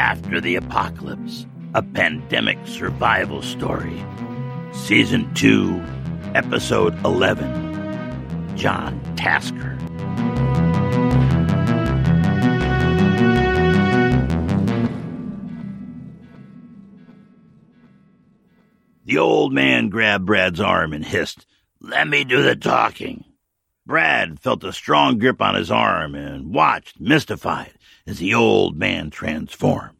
After 0.00 0.40
the 0.40 0.56
Apocalypse, 0.56 1.46
a 1.74 1.82
pandemic 1.82 2.56
survival 2.64 3.42
story. 3.42 4.02
Season 4.72 5.32
2, 5.34 5.78
Episode 6.34 6.98
11. 7.04 8.56
John 8.56 8.98
Tasker. 9.16 9.76
The 19.04 19.18
old 19.18 19.52
man 19.52 19.90
grabbed 19.90 20.24
Brad's 20.24 20.60
arm 20.60 20.94
and 20.94 21.04
hissed, 21.04 21.44
Let 21.78 22.08
me 22.08 22.24
do 22.24 22.42
the 22.42 22.56
talking. 22.56 23.26
Brad 23.86 24.40
felt 24.40 24.64
a 24.64 24.72
strong 24.72 25.18
grip 25.18 25.42
on 25.42 25.56
his 25.56 25.70
arm 25.70 26.14
and 26.14 26.54
watched, 26.54 27.00
mystified, 27.00 27.72
as 28.06 28.18
the 28.18 28.34
old 28.34 28.76
man 28.76 29.10
transformed. 29.10 29.99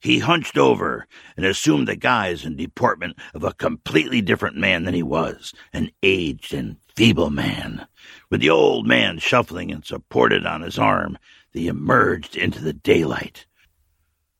He 0.00 0.20
hunched 0.20 0.56
over 0.56 1.06
and 1.36 1.44
assumed 1.44 1.86
the 1.86 1.94
guise 1.94 2.44
and 2.44 2.56
deportment 2.56 3.18
of 3.34 3.44
a 3.44 3.52
completely 3.52 4.22
different 4.22 4.56
man 4.56 4.84
than 4.84 4.94
he 4.94 5.02
was, 5.02 5.52
an 5.74 5.90
aged 6.02 6.54
and 6.54 6.78
feeble 6.96 7.30
man. 7.30 7.86
With 8.30 8.40
the 8.40 8.50
old 8.50 8.86
man 8.86 9.18
shuffling 9.18 9.70
and 9.70 9.84
supported 9.84 10.46
on 10.46 10.62
his 10.62 10.78
arm, 10.78 11.18
they 11.52 11.66
emerged 11.66 12.34
into 12.34 12.62
the 12.62 12.72
daylight. 12.72 13.46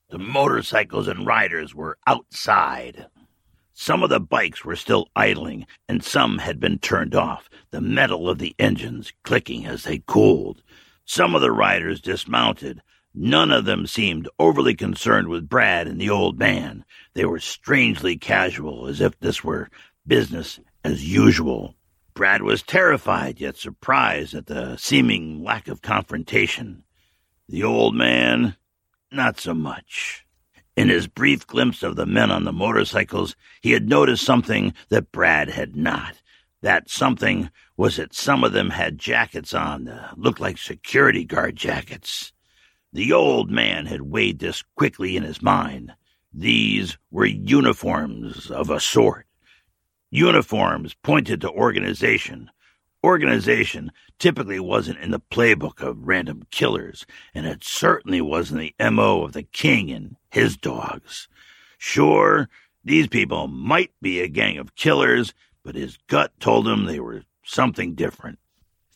The 0.08 0.18
motorcycles 0.18 1.08
and 1.08 1.26
riders 1.26 1.74
were 1.74 1.98
outside. 2.06 3.06
Some 3.74 4.02
of 4.02 4.10
the 4.10 4.20
bikes 4.20 4.64
were 4.64 4.76
still 4.76 5.08
idling, 5.14 5.66
and 5.88 6.02
some 6.02 6.38
had 6.38 6.58
been 6.58 6.78
turned 6.78 7.14
off, 7.14 7.48
the 7.70 7.80
metal 7.80 8.28
of 8.28 8.38
the 8.38 8.54
engines 8.58 9.12
clicking 9.24 9.66
as 9.66 9.84
they 9.84 10.02
cooled. 10.06 10.62
Some 11.04 11.34
of 11.34 11.42
the 11.42 11.52
riders 11.52 12.00
dismounted. 12.00 12.82
None 13.14 13.50
of 13.50 13.64
them 13.64 13.86
seemed 13.86 14.28
overly 14.38 14.74
concerned 14.74 15.28
with 15.28 15.48
Brad 15.48 15.88
and 15.88 16.00
the 16.00 16.10
old 16.10 16.38
man. 16.38 16.84
They 17.14 17.24
were 17.24 17.40
strangely 17.40 18.16
casual, 18.16 18.86
as 18.86 19.00
if 19.00 19.18
this 19.18 19.42
were 19.42 19.68
business 20.06 20.60
as 20.84 21.04
usual. 21.04 21.74
Brad 22.14 22.42
was 22.42 22.62
terrified, 22.62 23.40
yet 23.40 23.56
surprised 23.56 24.34
at 24.34 24.46
the 24.46 24.76
seeming 24.76 25.42
lack 25.42 25.66
of 25.68 25.82
confrontation. 25.82 26.84
The 27.48 27.64
old 27.64 27.96
man, 27.96 28.56
not 29.10 29.40
so 29.40 29.54
much. 29.54 30.24
In 30.76 30.88
his 30.88 31.08
brief 31.08 31.46
glimpse 31.46 31.82
of 31.82 31.96
the 31.96 32.06
men 32.06 32.30
on 32.30 32.44
the 32.44 32.52
motorcycles, 32.52 33.34
he 33.60 33.72
had 33.72 33.88
noticed 33.88 34.24
something 34.24 34.72
that 34.88 35.10
Brad 35.10 35.50
had 35.50 35.74
not. 35.74 36.22
That 36.62 36.88
something 36.88 37.50
was 37.76 37.96
that 37.96 38.14
some 38.14 38.44
of 38.44 38.52
them 38.52 38.70
had 38.70 38.98
jackets 38.98 39.52
on 39.52 39.84
that 39.84 40.16
looked 40.16 40.40
like 40.40 40.58
security 40.58 41.24
guard 41.24 41.56
jackets. 41.56 42.32
The 42.92 43.12
old 43.12 43.50
man 43.50 43.86
had 43.86 44.02
weighed 44.02 44.38
this 44.38 44.62
quickly 44.76 45.16
in 45.16 45.22
his 45.22 45.42
mind. 45.42 45.92
These 46.32 46.98
were 47.10 47.26
uniforms 47.26 48.50
of 48.50 48.70
a 48.70 48.80
sort. 48.80 49.26
Uniforms 50.10 50.94
pointed 51.02 51.40
to 51.42 51.50
organization, 51.50 52.50
Organization 53.02 53.92
typically 54.18 54.60
wasn't 54.60 54.98
in 54.98 55.10
the 55.10 55.20
playbook 55.20 55.80
of 55.80 56.06
random 56.06 56.42
killers, 56.50 57.06
and 57.34 57.46
it 57.46 57.64
certainly 57.64 58.20
wasn't 58.20 58.60
the 58.60 58.90
MO 58.90 59.22
of 59.22 59.32
the 59.32 59.42
king 59.42 59.90
and 59.90 60.16
his 60.30 60.58
dogs. 60.58 61.26
Sure, 61.78 62.50
these 62.84 63.08
people 63.08 63.48
might 63.48 63.92
be 64.02 64.20
a 64.20 64.28
gang 64.28 64.58
of 64.58 64.74
killers, 64.74 65.32
but 65.62 65.74
his 65.74 65.96
gut 66.08 66.32
told 66.40 66.68
him 66.68 66.84
they 66.84 67.00
were 67.00 67.22
something 67.42 67.94
different. 67.94 68.38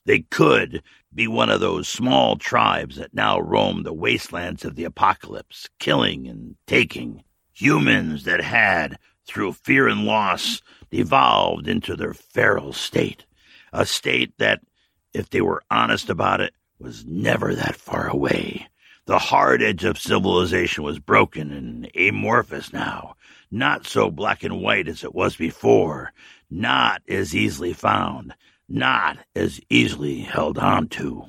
They 0.04 0.20
could 0.20 0.82
be 1.15 1.26
one 1.26 1.50
of 1.50 1.60
those 1.60 1.88
small 1.88 2.37
tribes 2.37 2.97
that 2.97 3.15
now 3.15 3.41
roam 3.41 3.82
the 3.82 3.92
wastelands 3.92 4.65
of 4.65 4.76
the 4.76 4.84
apocalypse, 4.84 5.69
killing 5.78 6.26
and 6.26 6.56
taking. 6.66 7.25
Humans 7.53 8.25
that 8.25 8.41
had, 8.41 8.98
through 9.26 9.53
fear 9.53 9.88
and 9.88 10.04
loss, 10.04 10.60
devolved 10.91 11.69
into 11.69 11.97
their 11.97 12.15
feral 12.15 12.72
state 12.72 13.25
a 13.75 13.84
state 13.84 14.32
that, 14.38 14.60
if 15.12 15.28
they 15.28 15.41
were 15.41 15.62
honest 15.70 16.09
about 16.09 16.41
it, 16.41 16.54
was 16.78 17.04
never 17.04 17.54
that 17.54 17.76
far 17.76 18.09
away. 18.09 18.69
The 19.06 19.19
hard 19.19 19.62
edge 19.62 19.84
of 19.84 19.98
civilization 19.98 20.84
was 20.84 20.98
broken 20.98 21.53
and 21.53 21.91
amorphous 21.97 22.72
now, 22.72 23.16
not 23.50 23.86
so 23.86 24.10
black 24.10 24.44
and 24.44 24.62
white 24.62 24.88
as 24.88 25.04
it 25.04 25.15
was 25.15 25.36
before, 25.36 26.12
not 26.48 27.03
as 27.09 27.34
easily 27.34 27.72
found, 27.72 28.34
not 28.69 29.19
as 29.34 29.60
easily 29.69 30.20
held 30.20 30.58
on 30.58 30.88
to. 30.88 31.25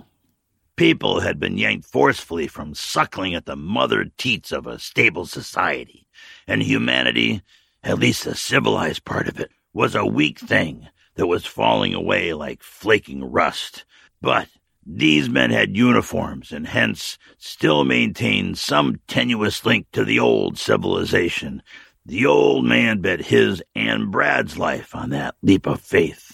People 0.75 1.21
had 1.21 1.39
been 1.39 1.57
yanked 1.57 1.85
forcefully 1.85 2.47
from 2.47 2.75
suckling 2.75 3.33
at 3.33 3.45
the 3.45 3.55
mother 3.55 4.05
teats 4.17 4.51
of 4.51 4.67
a 4.67 4.79
stable 4.79 5.25
society, 5.25 6.05
and 6.47 6.61
humanity, 6.61 7.41
at 7.83 7.99
least 7.99 8.25
the 8.25 8.35
civilized 8.35 9.05
part 9.05 9.27
of 9.27 9.39
it, 9.39 9.51
was 9.73 9.95
a 9.95 10.05
weak 10.05 10.39
thing, 10.39 10.87
that 11.15 11.27
was 11.27 11.45
falling 11.45 11.93
away 11.93 12.33
like 12.33 12.61
flaking 12.61 13.23
rust. 13.23 13.85
But 14.21 14.47
these 14.85 15.29
men 15.29 15.49
had 15.49 15.75
uniforms 15.75 16.51
and 16.51 16.67
hence 16.67 17.17
still 17.37 17.83
maintained 17.83 18.57
some 18.57 18.99
tenuous 19.07 19.65
link 19.65 19.87
to 19.93 20.05
the 20.05 20.19
old 20.19 20.57
civilization. 20.57 21.63
The 22.05 22.25
old 22.25 22.65
man 22.65 23.01
bet 23.01 23.19
his 23.19 23.63
and 23.75 24.11
Brad's 24.11 24.57
life 24.57 24.93
on 24.93 25.09
that 25.09 25.35
leap 25.41 25.65
of 25.65 25.81
faith. 25.81 26.24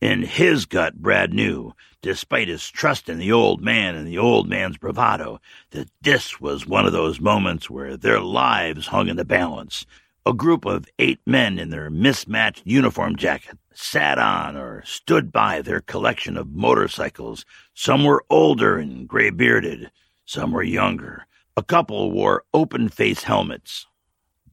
In 0.00 0.22
his 0.22 0.64
gut, 0.64 0.94
Brad 0.94 1.34
knew, 1.34 1.74
despite 2.02 2.46
his 2.46 2.68
trust 2.68 3.08
in 3.08 3.18
the 3.18 3.32
old 3.32 3.60
man 3.60 3.96
and 3.96 4.06
the 4.06 4.18
old 4.18 4.48
man's 4.48 4.78
bravado, 4.78 5.40
that 5.70 5.90
this 6.00 6.40
was 6.40 6.66
one 6.66 6.86
of 6.86 6.92
those 6.92 7.20
moments 7.20 7.68
where 7.68 7.96
their 7.96 8.20
lives 8.20 8.86
hung 8.86 9.08
in 9.08 9.16
the 9.16 9.24
balance. 9.24 9.84
A 10.24 10.32
group 10.32 10.64
of 10.64 10.84
eight 11.00 11.18
men 11.26 11.58
in 11.58 11.70
their 11.70 11.90
mismatched 11.90 12.62
uniform 12.64 13.16
jackets 13.16 13.58
sat 13.74 14.18
on 14.18 14.56
or 14.56 14.84
stood 14.84 15.32
by 15.32 15.62
their 15.62 15.80
collection 15.80 16.36
of 16.36 16.52
motorcycles. 16.52 17.44
Some 17.74 18.04
were 18.04 18.24
older 18.30 18.78
and 18.78 19.08
gray 19.08 19.30
bearded, 19.30 19.90
some 20.24 20.52
were 20.52 20.62
younger. 20.62 21.26
A 21.56 21.62
couple 21.62 22.12
wore 22.12 22.44
open 22.54 22.88
face 22.88 23.24
helmets. 23.24 23.86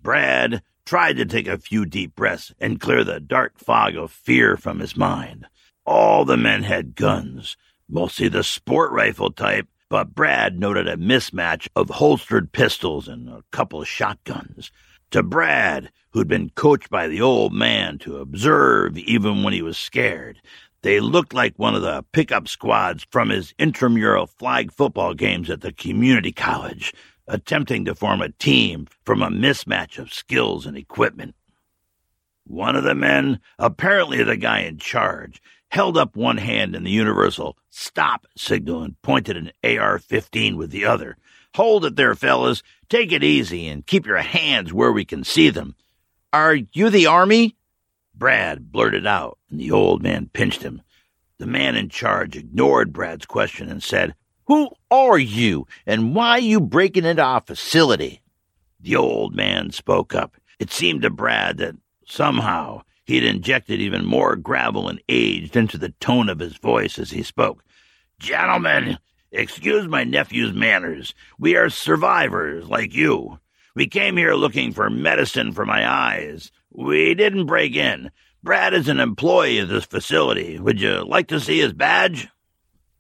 Brad 0.02 0.64
tried 0.86 1.18
to 1.18 1.26
take 1.26 1.48
a 1.48 1.58
few 1.58 1.86
deep 1.86 2.16
breaths 2.16 2.54
and 2.60 2.80
clear 2.80 3.04
the 3.04 3.20
dark 3.20 3.58
fog 3.58 3.96
of 3.96 4.12
fear 4.12 4.56
from 4.56 4.80
his 4.80 4.96
mind. 4.96 5.46
All 5.86 6.26
the 6.26 6.38
men 6.38 6.64
had 6.64 6.96
guns, 6.96 7.58
mostly 7.90 8.28
the 8.28 8.44
sport 8.44 8.92
rifle 8.92 9.32
type, 9.32 9.68
but 9.90 10.16
Brad 10.16 10.60
noted 10.60 10.88
a 10.88 10.98
mismatch 10.98 11.68
of 11.76 11.90
holstered 11.90 12.52
pistols 12.52 13.08
and 13.08 13.30
a 13.30 13.44
couple 13.52 13.82
of 13.82 13.88
shotguns 13.88 14.72
to 15.12 15.24
Brad, 15.24 15.92
who'd 16.12 16.28
been 16.28 16.50
coached 16.52 16.90
by 16.90 17.08
the 17.08 17.22
old 17.22 17.54
man 17.54 17.98
to 18.00 18.18
observe 18.18 18.98
even 18.98 19.44
when 19.44 19.54
he 19.54 19.62
was 19.62 19.78
scared. 19.78 20.42
They 20.82 21.00
looked 21.00 21.34
like 21.34 21.58
one 21.58 21.76
of 21.76 21.82
the 21.82 22.04
pickup 22.12 22.48
squads 22.48 23.06
from 23.10 23.30
his 23.30 23.54
intramural 23.58 24.28
flag 24.28 24.72
football 24.72 25.14
games 25.14 25.50
at 25.50 25.62
the 25.62 25.72
community 25.72 26.32
college, 26.32 26.94
attempting 27.28 27.86
to 27.86 27.96
form 27.96 28.22
a 28.22 28.30
team 28.30 28.88
from 29.04 29.22
a 29.22 29.30
mismatch 29.30 29.98
of 29.98 30.14
skills 30.14 30.66
and 30.66 30.78
equipment. 30.78 31.36
One 32.46 32.76
of 32.76 32.84
the 32.84 32.96
men, 32.96 33.40
apparently 33.58 34.24
the 34.24 34.38
guy 34.38 34.60
in 34.60 34.78
charge, 34.78 35.42
held 35.70 35.98
up 35.98 36.16
one 36.16 36.38
hand 36.38 36.76
in 36.76 36.84
the 36.84 36.92
universal 36.92 37.58
stop 37.70 38.28
signal 38.38 38.84
and 38.84 39.02
pointed 39.02 39.36
an 39.36 39.52
AR 39.64 39.98
15 39.98 40.58
with 40.58 40.72
the 40.72 40.86
other. 40.86 41.18
Hold 41.56 41.86
it 41.86 41.96
there, 41.96 42.16
fellas. 42.16 42.62
Take 42.90 43.12
it 43.12 43.24
easy 43.24 43.68
and 43.68 43.86
keep 43.86 44.06
your 44.06 44.18
hands 44.18 44.72
where 44.72 44.92
we 44.92 45.06
can 45.06 45.24
see 45.24 45.50
them. 45.50 45.76
Are 46.32 46.56
you 46.56 46.90
the 46.90 47.08
army? 47.08 47.56
Brad 48.14 48.72
blurted 48.72 49.08
out, 49.08 49.40
and 49.50 49.60
the 49.60 49.72
old 49.72 50.04
man 50.04 50.30
pinched 50.32 50.62
him. 50.62 50.82
The 51.38 51.48
man 51.48 51.76
in 51.76 51.90
charge 51.90 52.38
ignored 52.38 52.94
Brad's 52.94 53.26
question 53.26 53.70
and 53.70 53.82
said, 53.82 54.16
Who 54.48 54.70
are 54.92 55.18
you, 55.18 55.68
and 55.86 56.16
why 56.16 56.32
are 56.32 56.40
you 56.40 56.60
breaking 56.60 57.06
into 57.06 57.24
our 57.24 57.42
facility? 57.42 58.22
The 58.80 58.96
old 58.96 59.36
man 59.36 59.72
spoke 59.72 60.14
up. 60.14 60.38
It 60.60 60.72
seemed 60.72 61.02
to 61.02 61.10
Brad 61.10 61.58
that 61.58 61.76
somehow 62.06 62.84
He'd 63.06 63.24
injected 63.24 63.80
even 63.80 64.04
more 64.04 64.36
gravel 64.36 64.90
and 64.90 65.02
age 65.08 65.56
into 65.56 65.78
the 65.78 65.94
tone 66.00 66.28
of 66.28 66.40
his 66.40 66.58
voice 66.58 66.98
as 66.98 67.12
he 67.12 67.22
spoke. 67.22 67.64
Gentlemen, 68.20 68.98
excuse 69.32 69.88
my 69.88 70.04
nephew's 70.04 70.54
manners. 70.54 71.14
We 71.38 71.56
are 71.56 71.70
survivors 71.70 72.68
like 72.68 72.96
you. 72.96 73.40
We 73.76 73.88
came 73.88 74.18
here 74.18 74.34
looking 74.34 74.72
for 74.72 74.90
medicine 74.90 75.52
for 75.52 75.66
my 75.66 75.88
eyes. 75.88 76.52
We 76.72 77.14
didn't 77.14 77.46
break 77.46 77.76
in. 77.76 78.10
Brad 78.42 78.74
is 78.74 78.90
an 78.90 79.00
employee 79.00 79.60
of 79.60 79.70
this 79.70 79.86
facility. 79.86 80.60
Would 80.60 80.82
you 80.82 81.04
like 81.04 81.28
to 81.28 81.40
see 81.40 81.60
his 81.60 81.74
badge? 81.74 82.28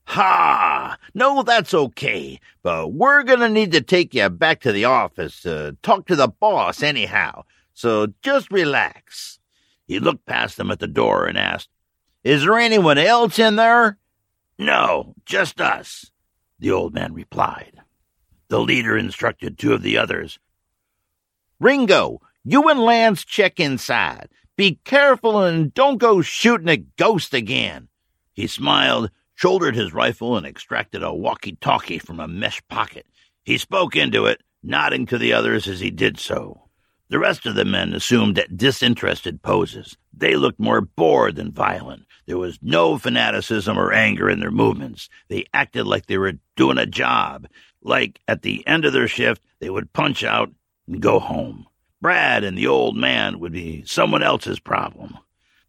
Ha! 0.05 0.97
No, 1.13 1.43
that's 1.43 1.73
okay. 1.73 2.39
But 2.61 2.89
we're 2.93 3.23
gonna 3.23 3.49
need 3.49 3.71
to 3.71 3.81
take 3.81 4.13
you 4.13 4.29
back 4.29 4.61
to 4.61 4.71
the 4.71 4.85
office 4.85 5.41
to 5.41 5.77
talk 5.81 6.07
to 6.07 6.15
the 6.15 6.27
boss 6.27 6.83
anyhow. 6.83 7.43
So 7.73 8.13
just 8.21 8.51
relax. 8.51 9.39
He 9.87 9.99
looked 9.99 10.25
past 10.25 10.57
them 10.57 10.71
at 10.71 10.79
the 10.79 10.87
door 10.87 11.25
and 11.25 11.37
asked, 11.37 11.69
Is 12.23 12.43
there 12.43 12.57
anyone 12.57 12.97
else 12.97 13.37
in 13.39 13.55
there? 13.55 13.97
No, 14.57 15.15
just 15.25 15.59
us, 15.59 16.11
the 16.59 16.71
old 16.71 16.93
man 16.93 17.13
replied. 17.13 17.81
The 18.47 18.59
leader 18.59 18.97
instructed 18.97 19.57
two 19.57 19.73
of 19.73 19.81
the 19.81 19.97
others. 19.97 20.39
Ringo, 21.59 22.21
you 22.43 22.69
and 22.69 22.79
Lance 22.79 23.25
check 23.25 23.59
inside. 23.59 24.29
Be 24.55 24.79
careful 24.85 25.43
and 25.43 25.73
don't 25.73 25.97
go 25.97 26.21
shooting 26.21 26.69
a 26.69 26.77
ghost 26.77 27.33
again. 27.33 27.89
He 28.33 28.47
smiled 28.47 29.11
shouldered 29.35 29.75
his 29.75 29.93
rifle, 29.93 30.37
and 30.37 30.45
extracted 30.45 31.03
a 31.03 31.13
walkie 31.13 31.57
talkie 31.61 31.99
from 31.99 32.19
a 32.19 32.27
mesh 32.27 32.61
pocket. 32.67 33.05
He 33.43 33.57
spoke 33.57 33.95
into 33.95 34.25
it, 34.25 34.41
nodding 34.63 35.05
to 35.07 35.17
the 35.17 35.33
others 35.33 35.67
as 35.67 35.79
he 35.79 35.91
did 35.91 36.19
so. 36.19 36.69
The 37.09 37.19
rest 37.19 37.45
of 37.45 37.53
the 37.53 37.65
men 37.65 37.93
assumed 37.93 38.43
disinterested 38.55 39.43
poses. 39.43 39.95
They 40.11 40.35
looked 40.35 40.59
more 40.59 40.81
bored 40.81 41.35
than 41.35 41.51
violent. 41.51 42.05
There 42.25 42.39
was 42.39 42.57
no 42.63 42.97
fanaticism 42.97 43.77
or 43.77 43.93
anger 43.93 44.27
in 44.27 44.39
their 44.39 44.49
movements. 44.49 45.07
They 45.27 45.45
acted 45.53 45.85
like 45.85 46.07
they 46.07 46.17
were 46.17 46.39
doing 46.55 46.79
a 46.79 46.87
job, 46.87 47.47
like 47.83 48.19
at 48.27 48.41
the 48.41 48.65
end 48.65 48.85
of 48.85 48.93
their 48.93 49.07
shift, 49.07 49.43
they 49.59 49.69
would 49.69 49.93
punch 49.93 50.23
out 50.23 50.51
and 50.87 50.99
go 50.99 51.19
home. 51.19 51.67
Brad 52.01 52.43
and 52.43 52.57
the 52.57 52.67
old 52.67 52.97
man 52.97 53.39
would 53.39 53.51
be 53.51 53.83
someone 53.85 54.23
else's 54.23 54.59
problem. 54.59 55.17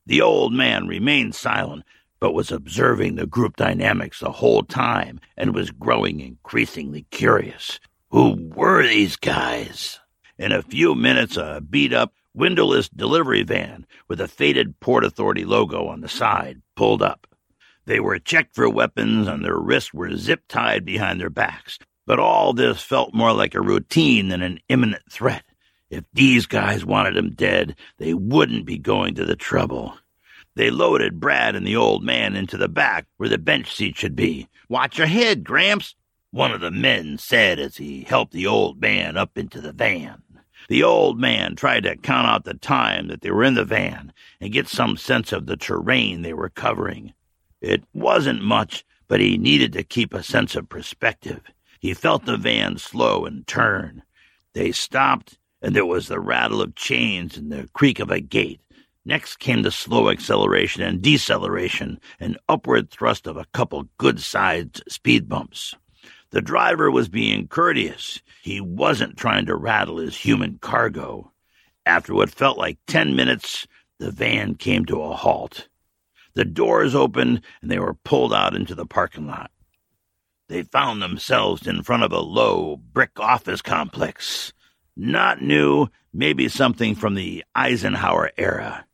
The 0.07 0.23
old 0.23 0.53
man 0.53 0.87
remained 0.87 1.35
silent, 1.35 1.85
but 2.21 2.35
was 2.35 2.51
observing 2.51 3.15
the 3.15 3.27
group 3.27 3.57
dynamics 3.57 4.21
the 4.21 4.31
whole 4.31 4.63
time 4.63 5.21
and 5.37 5.55
was 5.55 5.71
growing 5.71 6.21
increasingly 6.21 7.07
curious. 7.11 7.79
Who 8.11 8.51
were 8.55 8.87
these 8.87 9.17
guys? 9.17 10.01
In 10.39 10.53
a 10.53 10.63
few 10.63 10.95
minutes, 10.95 11.37
a 11.37 11.61
beat 11.61 11.93
up, 11.93 12.13
windowless 12.35 12.89
delivery 12.89 13.43
van 13.43 13.87
with 14.09 14.21
a 14.21 14.29
faded 14.29 14.79
Port 14.81 15.05
Authority 15.05 15.45
logo 15.45 15.87
on 15.87 16.01
the 16.01 16.09
side 16.09 16.61
pulled 16.77 17.03
up. 17.03 17.27
They 17.87 18.01
were 18.01 18.19
checked 18.19 18.55
for 18.55 18.69
weapons 18.69 19.29
and 19.29 19.45
their 19.45 19.59
wrists 19.59 19.95
were 19.95 20.17
zip 20.17 20.43
tied 20.49 20.85
behind 20.85 21.21
their 21.21 21.31
backs, 21.31 21.79
but 22.07 22.19
all 22.19 22.53
this 22.53 22.83
felt 22.83 23.15
more 23.15 23.33
like 23.33 23.55
a 23.55 23.61
routine 23.61 24.29
than 24.29 24.43
an 24.43 24.61
imminent 24.69 25.03
threat. 25.11 25.45
If 25.89 26.05
these 26.13 26.47
guys 26.47 26.85
wanted 26.85 27.17
him 27.17 27.31
dead, 27.31 27.77
they 27.99 28.13
wouldn't 28.13 28.67
be 28.67 28.77
going 28.77 29.15
to 29.15 29.25
the 29.25 29.37
trouble. 29.37 29.97
They 30.57 30.71
loaded 30.71 31.21
Brad 31.21 31.55
and 31.55 31.67
the 31.67 31.77
old 31.77 32.03
man 32.03 32.35
into 32.35 32.57
the 32.57 32.69
back 32.69 33.07
where 33.19 33.29
the 33.29 33.39
bench 33.39 33.75
seat 33.75 33.97
should 33.97 34.17
be. 34.17 34.49
Watch 34.71 34.97
your 34.97 35.07
head, 35.07 35.45
Gramps, 35.45 35.95
one 36.31 36.51
of 36.51 36.63
the 36.63 36.71
men 36.71 37.19
said 37.19 37.59
as 37.59 37.77
he 37.77 38.05
helped 38.05 38.33
the 38.33 38.47
old 38.47 38.81
man 38.81 39.19
up 39.19 39.37
into 39.37 39.61
the 39.61 39.73
van. 39.73 40.23
The 40.69 40.83
old 40.83 41.21
man 41.21 41.57
tried 41.57 41.85
to 41.85 41.97
count 41.97 42.27
out 42.27 42.45
the 42.45 42.55
time 42.55 43.09
that 43.09 43.21
they 43.21 43.31
were 43.31 43.45
in 43.45 43.55
the 43.55 43.67
van 43.67 44.15
and 44.41 44.53
get 44.53 44.67
some 44.67 44.97
sense 44.97 45.31
of 45.31 45.45
the 45.45 45.59
terrain 45.59 46.23
they 46.23 46.33
were 46.33 46.49
covering. 46.49 47.13
It 47.61 47.85
wasn't 47.93 48.43
much, 48.43 48.85
but 49.09 49.21
he 49.21 49.37
needed 49.37 49.75
to 49.75 49.85
keep 49.85 50.15
a 50.15 50.23
sense 50.23 50.57
of 50.57 50.71
perspective. 50.71 51.43
He 51.81 51.93
felt 51.93 52.25
the 52.25 52.39
van 52.39 52.79
slow 52.79 53.27
and 53.27 53.47
turn. 53.47 54.03
They 54.55 54.73
stopped, 54.73 55.39
and 55.61 55.77
there 55.77 55.87
was 55.87 56.09
the 56.09 56.19
rattle 56.19 56.63
of 56.63 56.75
chains 56.75 57.37
and 57.37 57.53
the 57.53 57.69
creak 57.75 58.01
of 58.01 58.11
a 58.11 58.21
gate. 58.21 58.61
Next 59.09 59.37
came 59.37 59.63
the 59.63 59.71
slow 59.71 60.11
acceleration 60.11 60.83
and 60.83 61.01
deceleration, 61.01 62.01
and 62.19 62.37
upward 62.49 62.91
thrust 62.91 63.29
of 63.29 63.37
a 63.37 63.47
couple 63.53 63.89
good 63.99 64.19
sized 64.19 64.83
speed 64.89 65.29
bumps. 65.29 65.77
The 66.31 66.41
driver 66.41 66.91
was 66.91 67.09
being 67.09 67.47
courteous. 67.47 68.21
He 68.43 68.61
wasn't 68.61 69.17
trying 69.17 69.47
to 69.47 69.55
rattle 69.55 69.99
his 69.99 70.17
human 70.17 70.59
cargo. 70.59 71.31
After 71.87 72.15
what 72.15 72.31
felt 72.31 72.59
like 72.59 72.79
ten 72.89 73.15
minutes, 73.15 73.69
the 74.01 74.11
van 74.11 74.57
came 74.57 74.85
to 74.87 75.01
a 75.01 75.15
halt. 75.15 75.69
The 76.35 76.45
doors 76.45 76.97
opened 76.97 77.43
and 77.63 77.71
they 77.71 77.79
were 77.79 77.95
pulled 77.95 78.35
out 78.35 78.57
into 78.57 78.75
the 78.75 78.87
parking 78.87 79.29
lot. 79.29 79.53
They 80.49 80.65
found 80.65 81.01
themselves 81.01 81.69
in 81.69 81.85
front 81.85 82.03
of 82.03 82.11
a 82.11 82.19
low 82.19 82.77
brick 82.77 83.21
office 83.21 83.63
complex. 83.63 84.53
Not 84.97 85.43
new, 85.43 85.87
maybe 86.13 86.49
something 86.49 86.97
from 86.97 87.15
the 87.15 87.45
Eisenhower 87.55 88.33
era. 88.37 88.86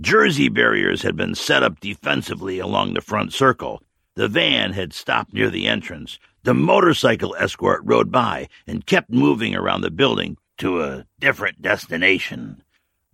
Jersey 0.00 0.50
barriers 0.50 1.00
had 1.02 1.16
been 1.16 1.34
set 1.34 1.62
up 1.62 1.80
defensively 1.80 2.58
along 2.58 2.92
the 2.92 3.00
front 3.00 3.32
circle. 3.32 3.82
The 4.14 4.28
van 4.28 4.72
had 4.72 4.92
stopped 4.92 5.32
near 5.32 5.48
the 5.48 5.66
entrance. 5.66 6.18
The 6.42 6.52
motorcycle 6.52 7.34
escort 7.36 7.80
rode 7.82 8.12
by 8.12 8.48
and 8.66 8.84
kept 8.84 9.10
moving 9.10 9.54
around 9.54 9.80
the 9.80 9.90
building 9.90 10.36
to 10.58 10.82
a 10.82 11.06
different 11.18 11.62
destination. 11.62 12.62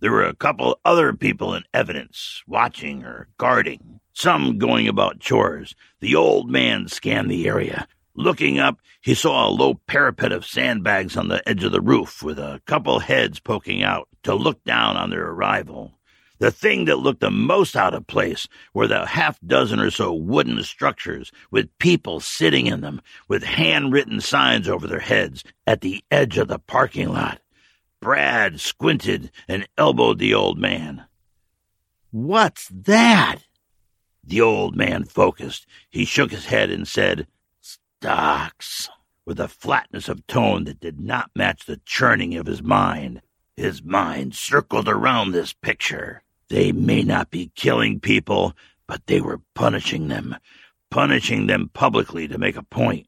There 0.01 0.11
were 0.11 0.25
a 0.25 0.35
couple 0.35 0.77
other 0.83 1.13
people 1.13 1.53
in 1.53 1.63
evidence, 1.73 2.43
watching 2.47 3.05
or 3.05 3.29
guarding, 3.37 4.01
some 4.11 4.57
going 4.57 4.89
about 4.89 5.19
chores. 5.19 5.75
The 6.01 6.15
old 6.15 6.49
man 6.49 6.89
scanned 6.89 7.31
the 7.31 7.47
area. 7.47 7.87
Looking 8.13 8.59
up, 8.59 8.79
he 8.99 9.15
saw 9.15 9.47
a 9.47 9.49
low 9.49 9.75
parapet 9.87 10.33
of 10.33 10.45
sandbags 10.45 11.15
on 11.15 11.29
the 11.29 11.47
edge 11.47 11.63
of 11.63 11.71
the 11.71 11.81
roof 11.81 12.21
with 12.21 12.37
a 12.37 12.61
couple 12.65 12.99
heads 12.99 13.39
poking 13.39 13.83
out 13.83 14.09
to 14.23 14.35
look 14.35 14.61
down 14.65 14.97
on 14.97 15.09
their 15.09 15.29
arrival. 15.29 15.97
The 16.43 16.51
thing 16.51 16.83
that 16.85 16.99
looked 16.99 17.21
the 17.21 17.31
most 17.31 17.77
out 17.77 17.93
of 17.93 18.05
place 18.05 18.49
were 18.73 18.85
the 18.85 19.05
half 19.05 19.39
dozen 19.39 19.79
or 19.79 19.89
so 19.89 20.13
wooden 20.13 20.61
structures 20.63 21.31
with 21.51 21.77
people 21.77 22.19
sitting 22.19 22.67
in 22.67 22.81
them 22.81 23.01
with 23.29 23.43
handwritten 23.43 24.19
signs 24.19 24.67
over 24.67 24.85
their 24.85 24.99
heads 24.99 25.45
at 25.65 25.79
the 25.79 26.03
edge 26.11 26.37
of 26.37 26.49
the 26.49 26.59
parking 26.59 27.07
lot. 27.07 27.39
Brad 28.01 28.59
squinted 28.59 29.31
and 29.47 29.69
elbowed 29.77 30.19
the 30.19 30.33
old 30.33 30.57
man. 30.59 31.05
What's 32.11 32.67
that? 32.67 33.37
The 34.21 34.41
old 34.41 34.75
man 34.75 35.05
focused. 35.05 35.65
He 35.89 36.03
shook 36.03 36.31
his 36.31 36.47
head 36.47 36.69
and 36.69 36.85
said, 36.85 37.25
Stocks, 37.61 38.89
with 39.23 39.39
a 39.39 39.47
flatness 39.47 40.09
of 40.09 40.27
tone 40.27 40.65
that 40.65 40.81
did 40.81 40.99
not 40.99 41.31
match 41.37 41.65
the 41.65 41.79
churning 41.85 42.35
of 42.35 42.47
his 42.47 42.61
mind. 42.61 43.21
His 43.55 43.81
mind 43.81 44.35
circled 44.35 44.89
around 44.89 45.31
this 45.31 45.53
picture. 45.53 46.22
They 46.49 46.71
may 46.71 47.03
not 47.03 47.31
be 47.31 47.51
killing 47.55 47.99
people, 47.99 48.53
but 48.87 49.07
they 49.07 49.21
were 49.21 49.41
punishing 49.55 50.07
them, 50.07 50.35
punishing 50.91 51.47
them 51.47 51.69
publicly 51.73 52.27
to 52.27 52.37
make 52.37 52.55
a 52.55 52.63
point. 52.63 53.07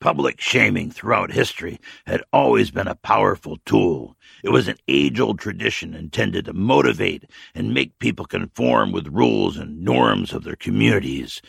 Public 0.00 0.40
shaming 0.40 0.90
throughout 0.90 1.30
history 1.30 1.78
had 2.06 2.22
always 2.32 2.70
been 2.70 2.88
a 2.88 2.94
powerful 2.94 3.58
tool. 3.66 4.16
It 4.42 4.48
was 4.48 4.66
an 4.66 4.78
age 4.88 5.20
old 5.20 5.38
tradition 5.38 5.94
intended 5.94 6.46
to 6.46 6.54
motivate 6.54 7.24
and 7.54 7.74
make 7.74 7.98
people 7.98 8.24
conform 8.24 8.92
with 8.92 9.08
rules 9.08 9.58
and 9.58 9.82
norms 9.82 10.32
of 10.32 10.44
their 10.44 10.56
communities. 10.56 11.42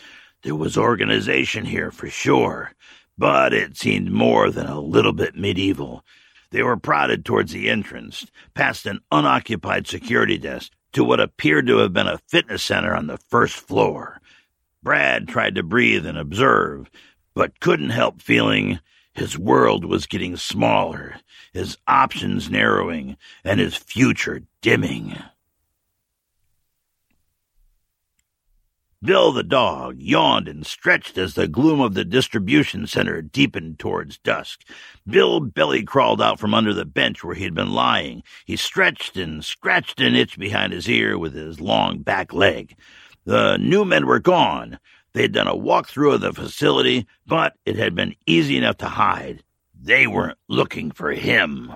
There 0.43 0.55
was 0.55 0.77
organization 0.77 1.63
here 1.63 1.91
for 1.91 2.09
sure, 2.09 2.73
but 3.17 3.53
it 3.53 3.77
seemed 3.77 4.11
more 4.11 4.51
than 4.51 4.65
a 4.65 4.81
little 4.81 5.13
bit 5.13 5.35
medieval. 5.37 6.03
They 6.49 6.63
were 6.63 6.75
prodded 6.75 7.23
towards 7.23 7.53
the 7.53 7.69
entrance, 7.69 8.25
past 8.53 8.85
an 8.85 8.99
unoccupied 9.11 9.87
security 9.87 10.37
desk, 10.37 10.73
to 10.93 11.03
what 11.03 11.19
appeared 11.19 11.67
to 11.67 11.77
have 11.77 11.93
been 11.93 12.07
a 12.07 12.19
fitness 12.27 12.63
center 12.63 12.95
on 12.95 13.07
the 13.07 13.17
first 13.17 13.55
floor. 13.55 14.21
Brad 14.83 15.27
tried 15.27 15.55
to 15.55 15.63
breathe 15.63 16.05
and 16.05 16.17
observe, 16.17 16.89
but 17.33 17.59
couldn't 17.59 17.91
help 17.91 18.21
feeling 18.21 18.79
his 19.13 19.37
world 19.37 19.85
was 19.85 20.05
getting 20.05 20.37
smaller, 20.37 21.17
his 21.53 21.77
options 21.87 22.49
narrowing, 22.49 23.17
and 23.43 23.59
his 23.59 23.75
future 23.75 24.41
dimming. 24.61 25.17
Bill 29.03 29.31
the 29.31 29.41
dog 29.41 29.95
yawned 29.99 30.47
and 30.47 30.63
stretched 30.63 31.17
as 31.17 31.33
the 31.33 31.47
gloom 31.47 31.81
of 31.81 31.95
the 31.95 32.05
distribution 32.05 32.85
center 32.85 33.19
deepened 33.19 33.79
towards 33.79 34.19
dusk. 34.19 34.61
Bill 35.07 35.39
belly 35.39 35.81
crawled 35.81 36.21
out 36.21 36.39
from 36.39 36.53
under 36.53 36.71
the 36.71 36.85
bench 36.85 37.23
where 37.23 37.33
he 37.33 37.43
had 37.43 37.55
been 37.55 37.71
lying. 37.71 38.21
He 38.45 38.55
stretched 38.55 39.17
and 39.17 39.43
scratched 39.43 39.99
an 40.01 40.13
itch 40.13 40.37
behind 40.37 40.71
his 40.71 40.87
ear 40.87 41.17
with 41.17 41.33
his 41.33 41.59
long 41.59 42.03
back 42.03 42.31
leg. 42.31 42.75
The 43.25 43.57
new 43.57 43.85
men 43.85 44.05
were 44.05 44.19
gone. 44.19 44.77
They 45.13 45.23
had 45.23 45.31
done 45.31 45.47
a 45.47 45.55
walkthrough 45.55 46.13
of 46.13 46.21
the 46.21 46.31
facility, 46.31 47.07
but 47.25 47.55
it 47.65 47.77
had 47.77 47.95
been 47.95 48.15
easy 48.27 48.55
enough 48.55 48.77
to 48.77 48.87
hide. 48.87 49.41
They 49.81 50.05
weren't 50.05 50.37
looking 50.47 50.91
for 50.91 51.11
him. 51.11 51.73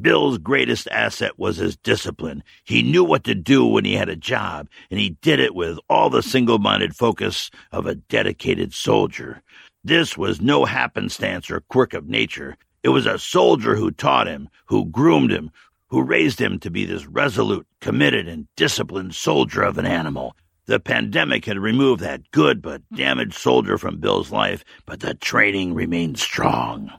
Bill's 0.00 0.38
greatest 0.38 0.88
asset 0.88 1.38
was 1.38 1.56
his 1.58 1.76
discipline. 1.76 2.42
He 2.64 2.82
knew 2.82 3.04
what 3.04 3.24
to 3.24 3.34
do 3.34 3.66
when 3.66 3.84
he 3.84 3.94
had 3.94 4.08
a 4.08 4.16
job, 4.16 4.68
and 4.90 4.98
he 4.98 5.10
did 5.20 5.38
it 5.38 5.54
with 5.54 5.78
all 5.88 6.08
the 6.08 6.22
single 6.22 6.58
minded 6.58 6.96
focus 6.96 7.50
of 7.70 7.86
a 7.86 7.94
dedicated 7.94 8.72
soldier. 8.72 9.42
This 9.84 10.16
was 10.16 10.40
no 10.40 10.64
happenstance 10.64 11.50
or 11.50 11.60
quirk 11.60 11.92
of 11.92 12.08
nature. 12.08 12.56
It 12.82 12.88
was 12.88 13.06
a 13.06 13.18
soldier 13.18 13.76
who 13.76 13.90
taught 13.90 14.26
him, 14.26 14.48
who 14.66 14.86
groomed 14.86 15.30
him, 15.30 15.50
who 15.88 16.02
raised 16.02 16.40
him 16.40 16.58
to 16.60 16.70
be 16.70 16.86
this 16.86 17.06
resolute, 17.06 17.66
committed, 17.80 18.26
and 18.26 18.46
disciplined 18.56 19.14
soldier 19.14 19.62
of 19.62 19.76
an 19.76 19.86
animal. 19.86 20.34
The 20.66 20.80
pandemic 20.80 21.44
had 21.44 21.58
removed 21.58 22.00
that 22.00 22.30
good 22.30 22.62
but 22.62 22.82
damaged 22.94 23.34
soldier 23.34 23.76
from 23.76 23.98
Bill's 23.98 24.30
life, 24.30 24.64
but 24.86 25.00
the 25.00 25.14
training 25.14 25.74
remained 25.74 26.18
strong. 26.18 26.90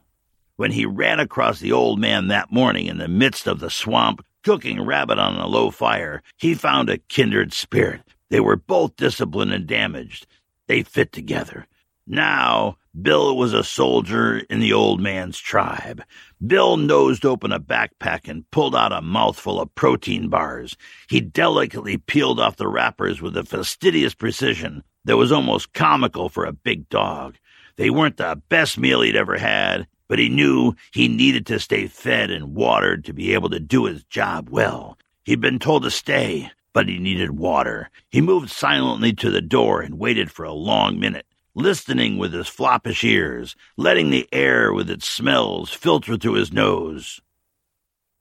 When 0.55 0.71
he 0.71 0.85
ran 0.85 1.19
across 1.19 1.59
the 1.59 1.71
old 1.71 1.99
man 1.99 2.27
that 2.27 2.51
morning 2.51 2.85
in 2.85 2.99
the 2.99 3.07
midst 3.07 3.47
of 3.47 3.59
the 3.59 3.71
swamp, 3.71 4.23
cooking 4.43 4.85
rabbit 4.85 5.17
on 5.17 5.35
a 5.35 5.47
low 5.47 5.71
fire, 5.71 6.21
he 6.37 6.53
found 6.53 6.89
a 6.89 6.99
kindred 6.99 7.53
spirit. 7.53 8.01
They 8.29 8.39
were 8.39 8.55
both 8.55 8.95
disciplined 8.95 9.51
and 9.51 9.65
damaged. 9.65 10.27
They 10.67 10.83
fit 10.83 11.11
together. 11.11 11.65
Now, 12.05 12.77
Bill 13.01 13.35
was 13.35 13.53
a 13.53 13.63
soldier 13.63 14.43
in 14.49 14.59
the 14.59 14.73
old 14.73 15.01
man's 15.01 15.39
tribe. 15.39 16.03
Bill 16.45 16.77
nosed 16.77 17.25
open 17.25 17.51
a 17.51 17.59
backpack 17.59 18.27
and 18.27 18.49
pulled 18.51 18.75
out 18.75 18.91
a 18.93 19.01
mouthful 19.01 19.59
of 19.59 19.73
protein 19.73 20.29
bars. 20.29 20.77
He 21.09 21.19
delicately 21.19 21.97
peeled 21.97 22.39
off 22.39 22.57
the 22.57 22.67
wrappers 22.67 23.21
with 23.21 23.35
a 23.35 23.43
fastidious 23.43 24.13
precision 24.13 24.83
that 25.05 25.17
was 25.17 25.31
almost 25.31 25.73
comical 25.73 26.29
for 26.29 26.45
a 26.45 26.53
big 26.53 26.87
dog. 26.89 27.37
They 27.77 27.89
weren't 27.89 28.17
the 28.17 28.39
best 28.49 28.77
meal 28.77 29.01
he'd 29.01 29.15
ever 29.15 29.37
had, 29.37 29.87
but 30.07 30.19
he 30.19 30.29
knew 30.29 30.75
he 30.91 31.07
needed 31.07 31.45
to 31.47 31.59
stay 31.59 31.87
fed 31.87 32.29
and 32.29 32.55
watered 32.55 33.05
to 33.05 33.13
be 33.13 33.33
able 33.33 33.49
to 33.49 33.59
do 33.59 33.85
his 33.85 34.03
job 34.05 34.49
well. 34.49 34.97
He'd 35.25 35.41
been 35.41 35.59
told 35.59 35.83
to 35.83 35.91
stay, 35.91 36.51
but 36.73 36.87
he 36.87 36.99
needed 36.99 37.31
water. 37.37 37.89
He 38.09 38.21
moved 38.21 38.49
silently 38.49 39.13
to 39.13 39.29
the 39.29 39.41
door 39.41 39.81
and 39.81 39.99
waited 39.99 40.31
for 40.31 40.43
a 40.43 40.53
long 40.53 40.99
minute, 40.99 41.25
listening 41.55 42.17
with 42.17 42.33
his 42.33 42.47
floppish 42.47 43.03
ears, 43.03 43.55
letting 43.77 44.09
the 44.09 44.27
air 44.31 44.73
with 44.73 44.89
its 44.89 45.07
smells 45.07 45.71
filter 45.71 46.17
through 46.17 46.33
his 46.33 46.51
nose. 46.51 47.21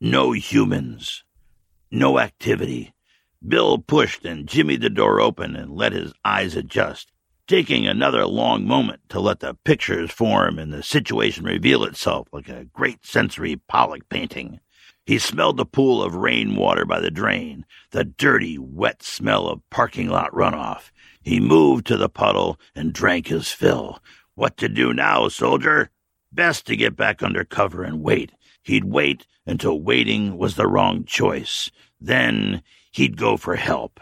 No 0.01 0.33
humans. 0.33 1.25
No 1.91 2.19
activity. 2.19 2.93
Bill 3.47 3.79
pushed 3.79 4.25
and 4.25 4.49
jimmied 4.49 4.81
the 4.81 4.91
door 4.91 5.21
open 5.21 5.57
and 5.57 5.73
let 5.73 5.93
his 5.93 6.13
eyes 6.25 6.57
adjust 6.57 7.12
taking 7.47 7.87
another 7.87 8.27
long 8.27 8.67
moment 8.67 9.01
to 9.09 9.21
let 9.21 9.41
the 9.41 9.55
pictures 9.65 10.11
form 10.11 10.59
and 10.59 10.73
the 10.73 10.83
situation 10.83 11.45
reveal 11.45 11.85
itself 11.85 12.29
like 12.33 12.49
a 12.49 12.67
great 12.73 13.05
sensory 13.05 13.57
Pollock 13.69 14.09
painting. 14.09 14.61
He 15.05 15.19
smelled 15.19 15.57
the 15.57 15.67
pool 15.67 16.03
of 16.03 16.15
rainwater 16.15 16.85
by 16.85 17.01
the 17.01 17.11
drain, 17.11 17.67
the 17.91 18.05
dirty, 18.05 18.57
wet 18.59 19.03
smell 19.03 19.49
of 19.49 19.69
parking 19.69 20.09
lot 20.09 20.31
runoff. 20.33 20.91
He 21.21 21.41
moved 21.41 21.87
to 21.87 21.97
the 21.97 22.09
puddle 22.09 22.59
and 22.75 22.93
drank 22.93 23.27
his 23.27 23.51
fill. 23.51 24.01
What 24.35 24.57
to 24.59 24.69
do 24.69 24.93
now, 24.93 25.29
soldier? 25.29 25.91
Best 26.31 26.67
to 26.67 26.77
get 26.77 26.97
back 26.97 27.23
under 27.23 27.45
cover 27.45 27.83
and 27.83 28.03
wait. 28.03 28.33
He'd 28.63 28.85
wait 28.85 29.27
until 29.45 29.81
waiting 29.81 30.39
was 30.39 30.55
the 30.55 30.69
wrong 30.69 31.05
choice. 31.05 31.71
Then 32.01 32.63
he'd 32.93 33.17
go 33.17 33.37
for 33.37 33.57
help. 33.57 33.99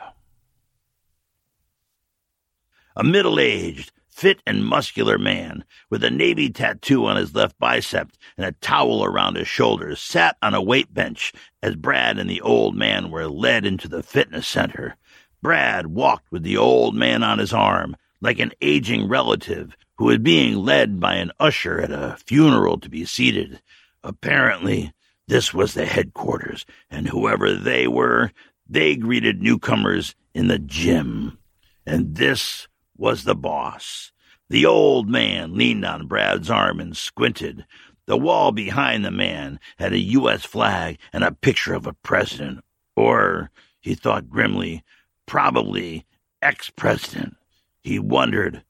A 2.96 3.04
middle 3.04 3.38
aged, 3.38 3.92
fit 4.08 4.42
and 4.46 4.64
muscular 4.64 5.16
man 5.16 5.64
with 5.88 6.04
a 6.04 6.10
navy 6.10 6.50
tattoo 6.50 7.06
on 7.06 7.16
his 7.16 7.34
left 7.34 7.58
bicep 7.58 8.10
and 8.36 8.44
a 8.44 8.52
towel 8.52 9.04
around 9.04 9.36
his 9.36 9.48
shoulders 9.48 10.00
sat 10.00 10.36
on 10.42 10.52
a 10.52 10.62
weight 10.62 10.92
bench 10.92 11.32
as 11.62 11.76
Brad 11.76 12.18
and 12.18 12.28
the 12.28 12.40
old 12.40 12.76
man 12.76 13.10
were 13.10 13.28
led 13.28 13.64
into 13.64 13.88
the 13.88 14.02
fitness 14.02 14.46
center. 14.46 14.96
Brad 15.40 15.86
walked 15.86 16.30
with 16.30 16.42
the 16.42 16.56
old 16.56 16.94
man 16.94 17.22
on 17.22 17.38
his 17.38 17.52
arm 17.52 17.96
like 18.20 18.38
an 18.38 18.52
aging 18.60 19.08
relative 19.08 19.74
who 19.96 20.06
was 20.06 20.18
being 20.18 20.56
led 20.56 21.00
by 21.00 21.14
an 21.14 21.32
usher 21.40 21.80
at 21.80 21.90
a 21.90 22.16
funeral 22.26 22.78
to 22.78 22.90
be 22.90 23.04
seated. 23.04 23.60
Apparently, 24.02 24.92
this 25.28 25.54
was 25.54 25.74
the 25.74 25.86
headquarters, 25.86 26.66
and 26.90 27.06
whoever 27.08 27.54
they 27.54 27.86
were, 27.86 28.32
they 28.68 28.96
greeted 28.96 29.40
newcomers 29.40 30.14
in 30.34 30.48
the 30.48 30.58
gym. 30.58 31.38
And 31.86 32.16
this 32.16 32.66
was 33.00 33.24
the 33.24 33.34
boss. 33.34 34.12
The 34.50 34.66
old 34.66 35.08
man 35.08 35.56
leaned 35.56 35.86
on 35.86 36.06
Brad's 36.06 36.50
arm 36.50 36.80
and 36.80 36.94
squinted. 36.94 37.64
The 38.06 38.16
wall 38.16 38.52
behind 38.52 39.04
the 39.04 39.10
man 39.10 39.58
had 39.78 39.94
a 39.94 39.98
U.S. 39.98 40.44
flag 40.44 40.98
and 41.12 41.24
a 41.24 41.32
picture 41.32 41.72
of 41.72 41.86
a 41.86 41.94
president. 41.94 42.62
Or, 42.94 43.50
he 43.80 43.94
thought 43.94 44.28
grimly, 44.28 44.84
probably 45.24 46.04
ex 46.42 46.68
president. 46.68 47.36
He 47.82 47.98
wondered, 47.98 48.64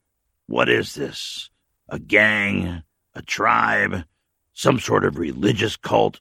what 0.46 0.68
is 0.68 0.94
this? 0.94 1.50
A 1.88 1.98
gang? 1.98 2.84
A 3.14 3.22
tribe? 3.22 4.04
Some 4.52 4.78
sort 4.78 5.04
of 5.04 5.18
religious 5.18 5.76
cult? 5.76 6.20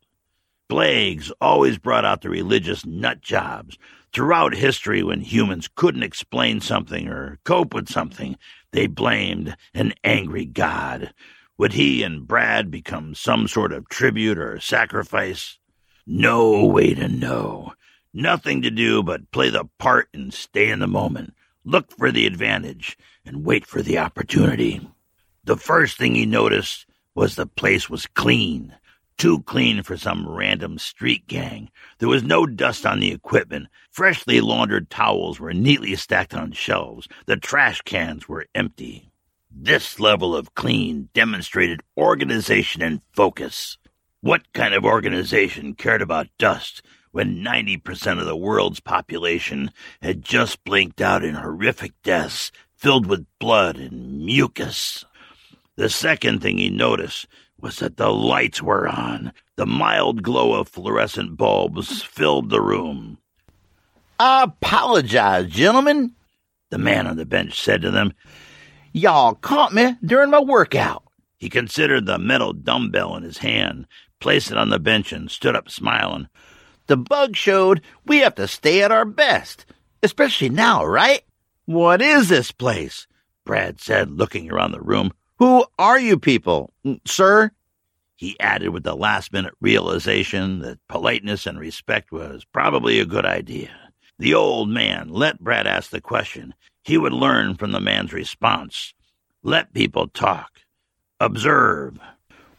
Plagues 0.68 1.32
always 1.42 1.78
brought 1.78 2.06
out 2.06 2.22
the 2.22 2.30
religious 2.30 2.86
nut 2.86 3.22
jobs, 3.22 3.78
Throughout 4.12 4.56
history, 4.56 5.04
when 5.04 5.22
humans 5.22 5.70
couldn't 5.74 6.04
explain 6.04 6.62
something 6.62 7.08
or 7.08 7.40
cope 7.44 7.74
with 7.74 7.90
something, 7.90 8.38
they 8.72 8.88
blamed 8.88 9.56
an 9.74 9.94
angry 10.04 10.46
God. 10.46 11.14
Would 11.58 11.74
he 11.74 12.04
and 12.04 12.28
Brad 12.28 12.72
become 12.72 13.14
some 13.14 13.48
sort 13.48 13.72
of 13.72 13.90
tribute 13.90 14.40
or 14.40 14.60
sacrifice? 14.60 15.60
No 16.08 16.66
way 16.66 16.94
to 16.96 17.08
know. 17.08 17.74
Nothing 18.14 18.64
to 18.64 18.72
do 18.72 19.04
but 19.04 19.30
play 19.32 19.50
the 19.50 19.66
part 19.78 20.10
and 20.14 20.34
stay 20.34 20.70
in 20.70 20.80
the 20.80 20.88
moment. 20.88 21.34
Look 21.64 21.92
for 21.92 22.12
the 22.12 22.26
advantage 22.26 22.98
and 23.26 23.46
wait 23.46 23.66
for 23.66 23.84
the 23.84 24.00
opportunity. 24.00 24.82
The 25.44 25.58
first 25.58 25.98
thing 25.98 26.16
he 26.16 26.26
noticed 26.26 26.88
was 27.14 27.36
the 27.36 27.46
place 27.46 27.90
was 27.90 28.08
clean. 28.08 28.76
Too 29.20 29.42
clean 29.42 29.84
for 29.84 29.98
some 29.98 30.30
random 30.30 30.80
street 30.80 31.28
gang. 31.28 31.72
There 31.98 32.08
was 32.08 32.24
no 32.24 32.46
dust 32.46 32.86
on 32.86 33.02
the 33.02 33.12
equipment. 33.12 33.68
Freshly 33.92 34.40
laundered 34.40 34.90
towels 34.90 35.42
were 35.42 35.54
neatly 35.54 35.94
stacked 35.98 36.34
on 36.34 36.54
shelves. 36.54 37.06
The 37.26 37.36
trash 37.36 37.82
cans 37.82 38.30
were 38.30 38.46
empty. 38.56 39.12
This 39.52 40.00
level 40.00 40.34
of 40.34 40.56
clean 40.56 41.10
demonstrated 41.14 41.82
organization 41.98 42.82
and 42.82 43.02
focus. 43.12 43.78
What 44.22 44.54
kind 44.54 44.74
of 44.74 44.86
organization 44.86 45.76
cared 45.76 46.02
about 46.02 46.30
dust 46.38 46.82
when 47.12 47.44
90% 47.44 48.22
of 48.22 48.26
the 48.26 48.38
world's 48.38 48.80
population 48.80 49.72
had 50.02 50.24
just 50.24 50.64
blinked 50.64 51.02
out 51.02 51.26
in 51.26 51.36
horrific 51.36 51.92
deaths 52.04 52.54
filled 52.78 53.06
with 53.06 53.28
blood 53.38 53.76
and 53.76 54.26
mucus? 54.26 55.04
The 55.76 55.90
second 55.90 56.42
thing 56.42 56.58
he 56.58 56.70
noticed 56.70 57.28
was 57.62 57.78
that 57.78 57.98
the 57.98 58.12
lights 58.12 58.62
were 58.62 58.88
on. 58.88 59.34
The 59.56 59.66
mild 59.66 60.24
glow 60.24 60.54
of 60.54 60.68
fluorescent 60.68 61.38
bulbs 61.38 62.02
filled 62.04 62.50
the 62.50 62.62
room. 62.62 63.18
I 64.20 64.44
apologize, 64.44 65.48
gentlemen, 65.48 66.14
the 66.70 66.78
man 66.78 67.08
on 67.08 67.18
the 67.18 67.26
bench 67.26 67.60
said 67.62 67.82
to 67.82 67.92
them. 67.92 68.14
Y'all 68.92 69.36
caught 69.36 69.74
me 69.74 69.96
during 70.04 70.30
my 70.30 70.40
workout. 70.40 71.04
He 71.38 71.50
considered 71.50 72.06
the 72.06 72.18
metal 72.18 72.54
dumbbell 72.54 73.16
in 73.16 73.24
his 73.24 73.38
hand, 73.38 73.88
placed 74.20 74.52
it 74.52 74.58
on 74.58 74.70
the 74.70 74.80
bench, 74.80 75.14
and 75.14 75.32
stood 75.32 75.56
up 75.56 75.70
smiling. 75.70 76.28
The 76.88 76.98
bug 76.98 77.36
showed 77.36 77.82
we 78.06 78.20
have 78.20 78.36
to 78.36 78.48
stay 78.48 78.82
at 78.82 78.92
our 78.92 79.06
best, 79.06 79.66
especially 80.04 80.50
now, 80.50 80.84
right? 80.84 81.22
What 81.66 82.02
is 82.02 82.30
this 82.30 82.52
place? 82.52 83.08
Brad 83.46 83.80
said, 83.80 84.12
looking 84.12 84.52
around 84.52 84.72
the 84.72 84.82
room. 84.82 85.12
Who 85.40 85.66
are 85.80 85.98
you 85.98 86.20
people, 86.20 86.74
mm, 86.86 87.00
sir? 87.08 87.52
He 88.18 88.38
added 88.42 88.70
with 88.70 88.84
the 88.84 88.96
last 88.96 89.32
minute 89.32 89.54
realization 89.62 90.60
that 90.60 90.86
politeness 90.90 91.46
and 91.48 91.58
respect 91.58 92.12
was 92.12 92.46
probably 92.52 93.00
a 93.00 93.06
good 93.06 93.26
idea. 93.26 93.72
The 94.18 94.34
old 94.34 94.68
man 94.70 95.08
let 95.08 95.40
Brad 95.40 95.66
ask 95.66 95.92
the 95.92 96.02
question. 96.02 96.54
He 96.84 96.98
would 96.98 97.14
learn 97.14 97.56
from 97.56 97.72
the 97.72 97.80
man's 97.80 98.12
response. 98.12 98.94
Let 99.42 99.74
people 99.74 100.10
talk. 100.10 100.60
Observe. 101.22 101.98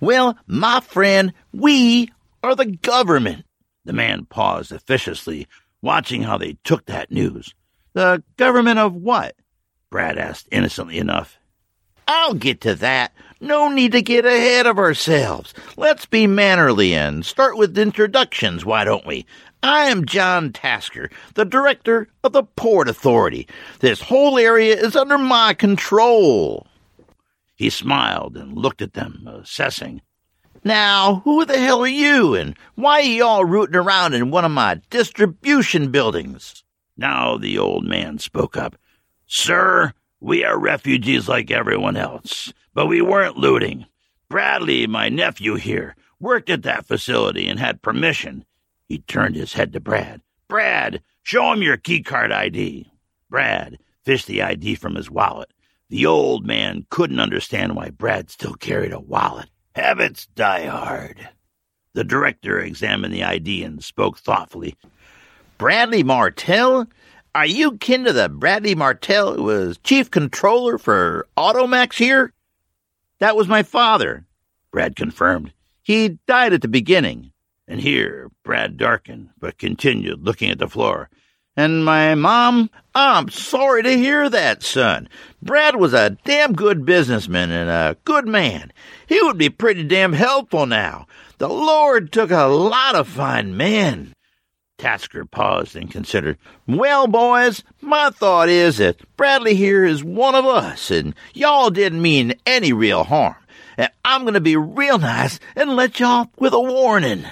Well, 0.00 0.38
my 0.46 0.80
friend, 0.80 1.34
we 1.52 2.10
are 2.42 2.54
the 2.54 2.64
government. 2.64 3.44
The 3.84 3.92
man 3.92 4.24
paused 4.24 4.72
officiously, 4.72 5.46
watching 5.82 6.22
how 6.22 6.38
they 6.38 6.56
took 6.64 6.86
that 6.86 7.12
news. 7.12 7.54
The 7.92 8.22
government 8.38 8.78
of 8.78 8.94
what? 8.94 9.36
Brad 9.90 10.16
asked 10.16 10.48
innocently 10.50 10.96
enough. 10.96 11.39
I'll 12.12 12.34
get 12.34 12.60
to 12.62 12.74
that. 12.74 13.12
No 13.40 13.68
need 13.68 13.92
to 13.92 14.02
get 14.02 14.26
ahead 14.26 14.66
of 14.66 14.78
ourselves. 14.78 15.54
Let's 15.76 16.06
be 16.06 16.26
mannerly 16.26 16.92
and 16.92 17.24
start 17.24 17.56
with 17.56 17.78
introductions, 17.78 18.64
why 18.64 18.82
don't 18.82 19.06
we? 19.06 19.26
I 19.62 19.84
am 19.84 20.06
John 20.06 20.52
Tasker, 20.52 21.08
the 21.34 21.44
director 21.44 22.08
of 22.24 22.32
the 22.32 22.42
Port 22.42 22.88
Authority. 22.88 23.46
This 23.78 24.00
whole 24.00 24.38
area 24.38 24.76
is 24.76 24.96
under 24.96 25.18
my 25.18 25.54
control. 25.54 26.66
He 27.54 27.70
smiled 27.70 28.36
and 28.36 28.58
looked 28.58 28.82
at 28.82 28.94
them, 28.94 29.28
assessing. 29.32 30.02
Now, 30.64 31.22
who 31.24 31.44
the 31.44 31.60
hell 31.60 31.84
are 31.84 31.86
you, 31.86 32.34
and 32.34 32.56
why 32.74 33.02
are 33.02 33.02
you 33.02 33.24
all 33.24 33.44
rooting 33.44 33.76
around 33.76 34.14
in 34.14 34.32
one 34.32 34.44
of 34.44 34.50
my 34.50 34.80
distribution 34.90 35.92
buildings? 35.92 36.64
Now 36.96 37.38
the 37.38 37.56
old 37.56 37.84
man 37.84 38.18
spoke 38.18 38.56
up. 38.56 38.74
Sir, 39.28 39.92
we 40.20 40.44
are 40.44 40.58
refugees 40.58 41.28
like 41.28 41.50
everyone 41.50 41.96
else, 41.96 42.52
but 42.74 42.86
we 42.86 43.00
weren't 43.00 43.36
looting. 43.36 43.86
Bradley, 44.28 44.86
my 44.86 45.08
nephew 45.08 45.54
here, 45.54 45.96
worked 46.20 46.50
at 46.50 46.62
that 46.62 46.86
facility 46.86 47.48
and 47.48 47.58
had 47.58 47.82
permission. 47.82 48.44
He 48.86 48.98
turned 48.98 49.34
his 49.34 49.54
head 49.54 49.72
to 49.72 49.80
Brad. 49.80 50.20
Brad, 50.48 51.02
show 51.22 51.52
him 51.52 51.62
your 51.62 51.76
keycard 51.78 52.32
ID. 52.32 52.90
Brad 53.30 53.78
fished 54.04 54.26
the 54.26 54.42
ID 54.42 54.74
from 54.74 54.94
his 54.94 55.10
wallet. 55.10 55.50
The 55.88 56.06
old 56.06 56.46
man 56.46 56.86
couldn't 56.90 57.18
understand 57.18 57.74
why 57.74 57.90
Brad 57.90 58.30
still 58.30 58.54
carried 58.54 58.92
a 58.92 59.00
wallet. 59.00 59.48
Habits 59.74 60.26
die 60.26 60.66
hard. 60.66 61.28
The 61.94 62.04
director 62.04 62.60
examined 62.60 63.14
the 63.14 63.24
ID 63.24 63.64
and 63.64 63.82
spoke 63.82 64.18
thoughtfully. 64.18 64.76
Bradley 65.58 66.02
Martell? 66.02 66.86
Are 67.32 67.46
you 67.46 67.78
kin 67.78 68.04
to 68.04 68.12
the 68.12 68.28
Bradley 68.28 68.74
Martell 68.74 69.34
who 69.34 69.44
was 69.44 69.78
chief 69.78 70.10
controller 70.10 70.78
for 70.78 71.28
Automax 71.36 71.94
here? 71.94 72.32
That 73.20 73.36
was 73.36 73.46
my 73.46 73.62
father, 73.62 74.26
Brad 74.72 74.96
confirmed. 74.96 75.52
He 75.82 76.18
died 76.26 76.52
at 76.52 76.62
the 76.62 76.68
beginning. 76.68 77.32
And 77.68 77.80
here 77.80 78.32
Brad 78.42 78.76
darkened, 78.76 79.30
but 79.38 79.58
continued 79.58 80.24
looking 80.24 80.50
at 80.50 80.58
the 80.58 80.66
floor. 80.66 81.08
And 81.56 81.84
my 81.84 82.16
mom? 82.16 82.68
I'm 82.96 83.28
sorry 83.28 83.84
to 83.84 83.96
hear 83.96 84.28
that, 84.28 84.64
son. 84.64 85.08
Brad 85.40 85.76
was 85.76 85.94
a 85.94 86.16
damn 86.24 86.54
good 86.54 86.84
businessman 86.84 87.52
and 87.52 87.70
a 87.70 87.96
good 88.04 88.26
man. 88.26 88.72
He 89.06 89.22
would 89.22 89.38
be 89.38 89.50
pretty 89.50 89.84
damn 89.84 90.14
helpful 90.14 90.66
now. 90.66 91.06
The 91.38 91.48
Lord 91.48 92.12
took 92.12 92.32
a 92.32 92.46
lot 92.46 92.96
of 92.96 93.06
fine 93.06 93.56
men. 93.56 94.14
Tasker 94.80 95.26
paused 95.26 95.76
and 95.76 95.90
considered. 95.90 96.38
Well, 96.66 97.06
boys, 97.06 97.62
my 97.82 98.08
thought 98.08 98.48
is 98.48 98.78
that 98.78 98.96
Bradley 99.18 99.54
here 99.54 99.84
is 99.84 100.02
one 100.02 100.34
of 100.34 100.46
us, 100.46 100.90
and 100.90 101.14
y'all 101.34 101.68
didn't 101.68 102.00
mean 102.00 102.32
any 102.46 102.72
real 102.72 103.04
harm. 103.04 103.36
And 103.76 103.90
I'm 104.06 104.22
going 104.22 104.34
to 104.34 104.40
be 104.40 104.56
real 104.56 104.98
nice 104.98 105.38
and 105.54 105.76
let 105.76 106.00
y'all 106.00 106.30
with 106.38 106.54
a 106.54 106.60
warning. 106.60 107.26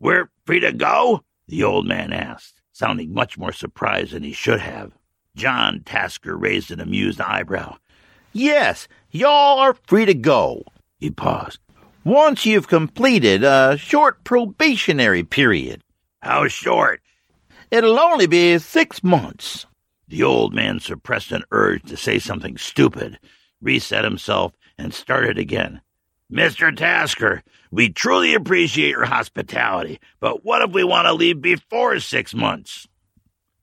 We're 0.00 0.28
free 0.44 0.58
to 0.58 0.72
go? 0.72 1.22
The 1.46 1.62
old 1.62 1.86
man 1.86 2.12
asked, 2.12 2.60
sounding 2.72 3.14
much 3.14 3.38
more 3.38 3.52
surprised 3.52 4.12
than 4.12 4.24
he 4.24 4.32
should 4.32 4.60
have. 4.60 4.90
John 5.36 5.82
Tasker 5.84 6.36
raised 6.36 6.72
an 6.72 6.80
amused 6.80 7.20
eyebrow. 7.20 7.76
Yes, 8.32 8.88
y'all 9.12 9.60
are 9.60 9.76
free 9.86 10.04
to 10.06 10.14
go. 10.14 10.64
He 10.98 11.10
paused. 11.10 11.60
Once 12.02 12.44
you've 12.44 12.66
completed 12.66 13.44
a 13.44 13.76
short 13.76 14.24
probationary 14.24 15.22
period. 15.22 15.80
How 16.22 16.46
short? 16.46 17.02
It'll 17.72 17.98
only 17.98 18.28
be 18.28 18.56
six 18.58 19.02
months. 19.02 19.66
The 20.06 20.22
old 20.22 20.54
man 20.54 20.78
suppressed 20.78 21.32
an 21.32 21.42
urge 21.50 21.82
to 21.84 21.96
say 21.96 22.20
something 22.20 22.56
stupid, 22.58 23.18
reset 23.60 24.04
himself, 24.04 24.52
and 24.78 24.94
started 24.94 25.36
again. 25.36 25.80
Mr. 26.32 26.74
Tasker, 26.74 27.42
we 27.72 27.88
truly 27.88 28.34
appreciate 28.34 28.90
your 28.90 29.04
hospitality, 29.04 29.98
but 30.20 30.44
what 30.44 30.62
if 30.62 30.70
we 30.70 30.84
want 30.84 31.06
to 31.06 31.12
leave 31.12 31.42
before 31.42 31.98
six 31.98 32.32
months? 32.34 32.86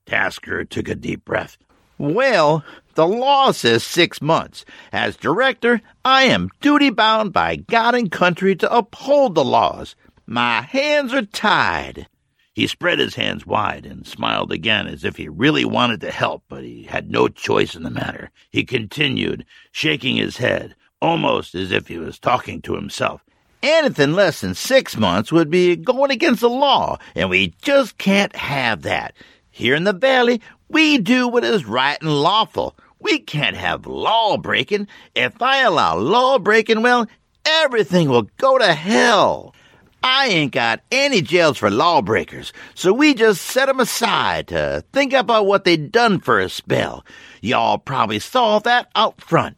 Tasker 0.06 0.66
took 0.66 0.90
a 0.90 0.96
deep 0.96 1.24
breath. 1.24 1.58
Well, 1.98 2.66
the 2.96 3.08
law 3.08 3.52
says 3.52 3.86
six 3.86 4.22
months. 4.22 4.66
As 4.92 5.16
director, 5.16 5.82
I 6.04 6.24
am 6.24 6.50
duty 6.60 6.90
bound 6.90 7.32
by 7.32 7.56
God 7.56 7.96
and 7.96 8.12
country 8.12 8.56
to 8.58 8.76
uphold 8.76 9.36
the 9.36 9.46
laws. 9.46 9.96
My 10.28 10.62
hands 10.62 11.14
are 11.14 11.26
tied. 11.26 12.08
He 12.54 12.68
spread 12.68 13.00
his 13.00 13.16
hands 13.16 13.46
wide 13.46 13.86
and 13.86 14.06
smiled 14.06 14.52
again 14.52 14.88
as 14.88 15.04
if 15.04 15.16
he 15.18 15.30
really 15.30 15.66
wanted 15.66 16.02
to 16.02 16.12
help, 16.12 16.44
but 16.50 16.64
he 16.64 16.84
had 16.84 17.10
no 17.10 17.28
choice 17.28 17.76
in 17.76 17.84
the 17.84 17.90
matter. 17.90 18.32
He 18.50 18.64
continued, 18.64 19.46
shaking 19.72 20.18
his 20.18 20.38
head, 20.38 20.76
almost 21.02 21.56
as 21.56 21.72
if 21.72 21.88
he 21.88 21.98
was 21.98 22.20
talking 22.20 22.62
to 22.64 22.76
himself. 22.76 23.24
Anything 23.62 24.14
less 24.14 24.42
than 24.42 24.56
six 24.56 24.98
months 24.98 25.32
would 25.32 25.50
be 25.50 25.76
going 25.76 26.12
against 26.12 26.42
the 26.42 26.50
law, 26.50 26.98
and 27.16 27.30
we 27.30 27.54
just 27.62 27.98
can't 27.98 28.36
have 28.36 28.84
that. 28.84 29.14
Here 29.52 29.76
in 29.76 29.84
the 29.84 29.94
valley, 29.94 30.42
we 30.70 30.98
do 30.98 31.28
what 31.28 31.44
is 31.44 31.66
right 31.66 32.02
and 32.02 32.22
lawful. 32.22 32.76
We 33.00 33.20
can't 33.20 33.58
have 33.58 33.86
law 33.86 34.38
breaking. 34.38 34.88
If 35.16 35.42
I 35.42 35.60
allow 35.64 35.98
law 35.98 36.40
breaking, 36.40 36.82
well, 36.82 37.08
everything 37.46 38.10
will 38.10 38.30
go 38.38 38.58
to 38.58 38.74
hell. 38.74 39.54
I 40.04 40.28
ain't 40.28 40.54
got 40.54 40.82
any 40.92 41.22
jails 41.22 41.58
for 41.58 41.70
lawbreakers, 41.70 42.54
so 42.74 42.94
we 42.94 43.14
just 43.14 43.42
set 43.42 43.70
'em 43.70 43.80
aside 43.80 44.48
to 44.48 44.84
think 44.94 45.14
about 45.14 45.46
what 45.46 45.66
they'd 45.66 45.92
done 45.92 46.20
for 46.20 46.40
a 46.40 46.50
spell. 46.50 47.06
Y'all 47.42 47.78
probably 47.78 48.20
saw 48.20 48.60
that 48.60 48.90
out 48.96 49.20
front. 49.22 49.58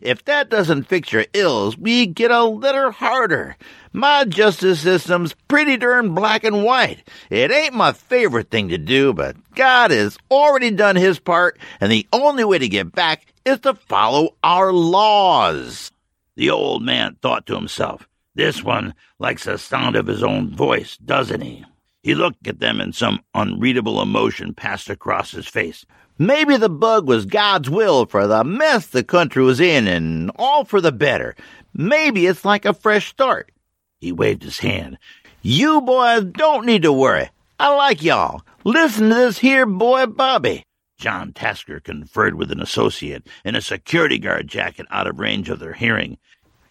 If 0.00 0.24
that 0.26 0.50
doesn't 0.50 0.88
fix 0.88 1.12
your 1.12 1.24
ills, 1.32 1.78
we 1.78 2.06
get 2.06 2.30
a 2.30 2.44
little 2.44 2.90
harder. 2.92 3.56
My 3.92 4.24
justice 4.24 4.80
system's 4.80 5.34
pretty 5.48 5.78
darn 5.78 6.14
black 6.14 6.44
and 6.44 6.62
white. 6.62 7.08
It 7.30 7.50
ain't 7.50 7.72
my 7.72 7.92
favorite 7.92 8.50
thing 8.50 8.68
to 8.68 8.78
do, 8.78 9.14
but 9.14 9.36
God 9.54 9.90
has 9.90 10.18
already 10.30 10.70
done 10.70 10.96
his 10.96 11.18
part, 11.18 11.58
and 11.80 11.90
the 11.90 12.06
only 12.12 12.44
way 12.44 12.58
to 12.58 12.68
get 12.68 12.92
back 12.92 13.26
is 13.46 13.60
to 13.60 13.74
follow 13.74 14.34
our 14.42 14.72
laws. 14.72 15.90
The 16.36 16.50
old 16.50 16.82
man 16.82 17.16
thought 17.22 17.46
to 17.46 17.54
himself, 17.54 18.06
this 18.34 18.62
one 18.62 18.94
likes 19.18 19.44
the 19.44 19.58
sound 19.58 19.96
of 19.96 20.06
his 20.06 20.22
own 20.22 20.54
voice, 20.54 20.96
doesn't 20.96 21.40
he? 21.40 21.64
He 22.02 22.14
looked 22.14 22.46
at 22.46 22.60
them 22.60 22.80
and 22.80 22.94
some 22.94 23.20
unreadable 23.34 24.02
emotion 24.02 24.54
passed 24.54 24.90
across 24.90 25.30
his 25.30 25.46
face. 25.46 25.86
Maybe 26.18 26.56
the 26.56 26.68
bug 26.68 27.08
was 27.08 27.26
God's 27.26 27.70
will 27.70 28.06
for 28.06 28.26
the 28.26 28.44
mess 28.44 28.86
the 28.86 29.02
country 29.02 29.42
was 29.42 29.60
in 29.60 29.88
and 29.88 30.30
all 30.36 30.64
for 30.64 30.80
the 30.80 30.92
better. 30.92 31.34
Maybe 31.72 32.26
it's 32.26 32.44
like 32.44 32.64
a 32.64 32.74
fresh 32.74 33.08
start. 33.08 33.50
He 33.98 34.12
waved 34.12 34.42
his 34.42 34.58
hand. 34.58 34.98
You 35.42 35.80
boys 35.80 36.24
don't 36.24 36.66
need 36.66 36.82
to 36.82 36.92
worry. 36.92 37.30
I 37.58 37.74
like 37.74 38.02
y'all. 38.02 38.42
Listen 38.64 39.08
to 39.08 39.14
this 39.14 39.38
here 39.38 39.66
boy 39.66 40.06
Bobby. 40.06 40.64
John 40.98 41.32
Tasker 41.32 41.80
conferred 41.80 42.34
with 42.34 42.52
an 42.52 42.60
associate 42.60 43.26
in 43.44 43.54
a 43.56 43.60
security 43.60 44.18
guard 44.18 44.46
jacket 44.46 44.86
out 44.90 45.06
of 45.06 45.18
range 45.18 45.48
of 45.48 45.58
their 45.58 45.72
hearing. 45.72 46.18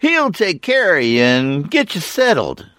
He'll 0.04 0.34
take 0.34 0.62
care 0.62 0.98
of 0.98 1.04
you 1.06 1.22
and 1.22 1.72
get 1.72 1.96
you 1.96 2.02
settled. 2.02 2.70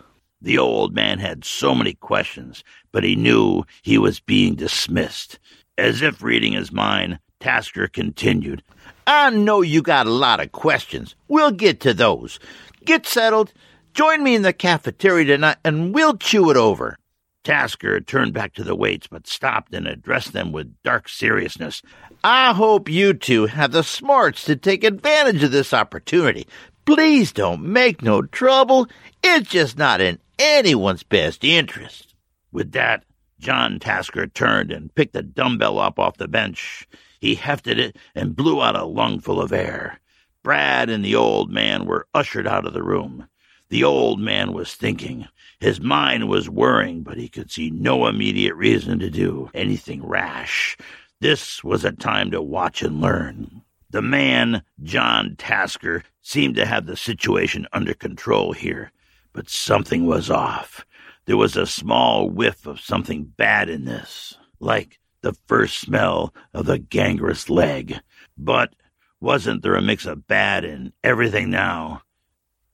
The 0.42 0.58
old 0.58 0.94
man 0.94 1.18
had 1.18 1.42
so 1.42 1.74
many 1.74 1.94
questions, 1.94 2.62
but 2.92 3.02
he 3.02 3.16
knew 3.16 3.64
he 3.80 3.96
was 3.96 4.20
being 4.20 4.56
dismissed. 4.56 5.38
As 5.78 6.02
if 6.02 6.22
reading 6.22 6.52
his 6.52 6.70
mind, 6.70 7.18
Tasker 7.40 7.88
continued, 7.88 8.62
I 9.06 9.30
know 9.30 9.62
you 9.62 9.80
got 9.80 10.06
a 10.06 10.10
lot 10.10 10.40
of 10.40 10.52
questions. 10.52 11.14
We'll 11.26 11.50
get 11.50 11.80
to 11.80 11.94
those. 11.94 12.38
Get 12.84 13.06
settled. 13.06 13.54
Join 13.94 14.22
me 14.22 14.34
in 14.34 14.42
the 14.42 14.52
cafeteria 14.52 15.24
tonight 15.24 15.56
and 15.64 15.94
we'll 15.94 16.18
chew 16.18 16.50
it 16.50 16.58
over. 16.58 16.98
Tasker 17.42 18.00
turned 18.00 18.34
back 18.34 18.52
to 18.54 18.64
the 18.64 18.74
weights, 18.74 19.06
but 19.06 19.26
stopped 19.26 19.74
and 19.74 19.86
addressed 19.86 20.32
them 20.34 20.52
with 20.52 20.74
dark 20.82 21.08
seriousness. 21.08 21.80
I 22.22 22.52
hope 22.54 22.88
you 22.88 23.12
two 23.12 23.46
have 23.46 23.72
the 23.72 23.82
smarts 23.82 24.44
to 24.44 24.56
take 24.56 24.82
advantage 24.82 25.42
of 25.42 25.52
this 25.52 25.74
opportunity. 25.74 26.46
Please 26.84 27.32
don't 27.32 27.62
make 27.62 28.02
no 28.02 28.22
trouble. 28.22 28.88
It's 29.22 29.48
just 29.48 29.78
not 29.78 30.00
in 30.00 30.18
anyone's 30.38 31.02
best 31.02 31.42
interest. 31.42 32.14
With 32.52 32.72
that, 32.72 33.04
John 33.40 33.78
Tasker 33.78 34.26
turned 34.26 34.70
and 34.70 34.94
picked 34.94 35.16
a 35.16 35.22
dumbbell 35.22 35.78
up 35.78 35.98
off 35.98 36.18
the 36.18 36.28
bench. 36.28 36.86
He 37.20 37.36
hefted 37.36 37.78
it 37.78 37.96
and 38.14 38.36
blew 38.36 38.62
out 38.62 38.76
a 38.76 38.84
lungful 38.84 39.40
of 39.40 39.52
air. 39.52 39.98
Brad 40.42 40.90
and 40.90 41.02
the 41.02 41.14
old 41.14 41.50
man 41.50 41.86
were 41.86 42.06
ushered 42.12 42.46
out 42.46 42.66
of 42.66 42.74
the 42.74 42.82
room. 42.82 43.28
The 43.70 43.82
old 43.82 44.20
man 44.20 44.52
was 44.52 44.74
thinking. 44.74 45.26
His 45.58 45.80
mind 45.80 46.28
was 46.28 46.50
whirring, 46.50 47.02
but 47.02 47.16
he 47.16 47.30
could 47.30 47.50
see 47.50 47.70
no 47.70 48.06
immediate 48.06 48.54
reason 48.54 48.98
to 48.98 49.08
do 49.08 49.50
anything 49.54 50.06
rash. 50.06 50.76
This 51.20 51.64
was 51.64 51.84
a 51.84 51.92
time 51.92 52.30
to 52.32 52.42
watch 52.42 52.82
and 52.82 53.00
learn. 53.00 53.62
The 53.88 54.02
man, 54.02 54.62
John 54.82 55.36
Tasker, 55.38 56.02
seemed 56.24 56.56
to 56.56 56.64
have 56.64 56.86
the 56.86 56.96
situation 56.96 57.68
under 57.72 57.92
control 57.92 58.52
here, 58.52 58.90
but 59.34 59.48
something 59.48 60.06
was 60.06 60.30
off. 60.30 60.84
There 61.26 61.36
was 61.36 61.54
a 61.54 61.66
small 61.66 62.30
whiff 62.30 62.66
of 62.66 62.80
something 62.80 63.24
bad 63.36 63.68
in 63.68 63.84
this, 63.84 64.36
like 64.58 64.98
the 65.20 65.34
first 65.46 65.78
smell 65.78 66.34
of 66.54 66.64
the 66.64 66.78
gangrenous 66.78 67.50
leg. 67.50 68.00
But 68.38 68.74
wasn't 69.20 69.62
there 69.62 69.76
a 69.76 69.82
mix 69.82 70.06
of 70.06 70.26
bad 70.26 70.64
and 70.64 70.92
everything 71.04 71.50
now? 71.50 72.02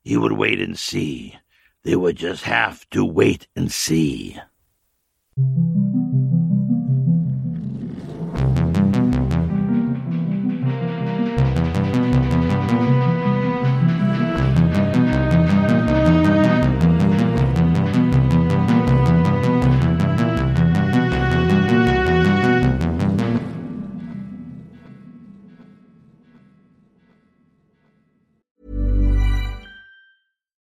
He 0.04 0.16
would 0.16 0.32
wait 0.32 0.60
and 0.60 0.78
see. 0.78 1.36
They 1.82 1.96
would 1.96 2.16
just 2.16 2.44
have 2.44 2.88
to 2.90 3.04
wait 3.04 3.48
and 3.56 3.70
see. 3.70 4.38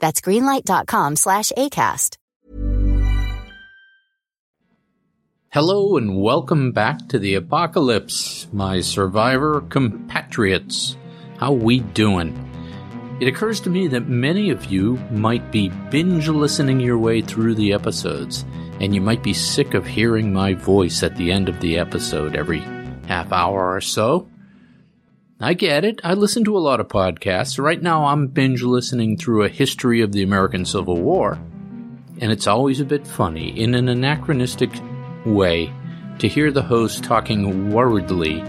That's 0.00 0.20
greenlight.com 0.20 1.16
slash 1.16 1.52
ACAST. 1.56 2.16
Hello 5.50 5.96
and 5.96 6.20
welcome 6.20 6.72
back 6.72 7.08
to 7.08 7.18
the 7.18 7.34
apocalypse, 7.34 8.46
my 8.52 8.80
survivor 8.80 9.62
compatriots. 9.62 10.96
How 11.38 11.52
we 11.52 11.80
doing? 11.80 12.44
It 13.20 13.28
occurs 13.28 13.58
to 13.60 13.70
me 13.70 13.88
that 13.88 14.08
many 14.08 14.50
of 14.50 14.66
you 14.66 14.96
might 15.10 15.50
be 15.50 15.70
binge 15.90 16.28
listening 16.28 16.80
your 16.80 16.98
way 16.98 17.22
through 17.22 17.54
the 17.54 17.72
episodes, 17.72 18.44
and 18.80 18.94
you 18.94 19.00
might 19.00 19.22
be 19.22 19.32
sick 19.32 19.72
of 19.72 19.86
hearing 19.86 20.32
my 20.32 20.52
voice 20.52 21.02
at 21.02 21.16
the 21.16 21.32
end 21.32 21.48
of 21.48 21.60
the 21.60 21.78
episode 21.78 22.36
every 22.36 22.60
half 23.06 23.32
hour 23.32 23.74
or 23.74 23.80
so. 23.80 24.28
I 25.40 25.54
get 25.54 25.84
it. 25.84 26.00
I 26.02 26.14
listen 26.14 26.42
to 26.44 26.56
a 26.56 26.58
lot 26.58 26.80
of 26.80 26.88
podcasts. 26.88 27.62
Right 27.62 27.80
now, 27.80 28.06
I'm 28.06 28.26
binge 28.26 28.62
listening 28.62 29.16
through 29.16 29.44
a 29.44 29.48
history 29.48 30.00
of 30.00 30.10
the 30.10 30.24
American 30.24 30.64
Civil 30.64 31.00
War, 31.00 31.34
and 32.20 32.32
it's 32.32 32.48
always 32.48 32.80
a 32.80 32.84
bit 32.84 33.06
funny 33.06 33.56
in 33.56 33.76
an 33.76 33.88
anachronistic 33.88 34.70
way 35.24 35.72
to 36.18 36.26
hear 36.26 36.50
the 36.50 36.62
host 36.62 37.04
talking 37.04 37.70
worriedly 37.70 38.42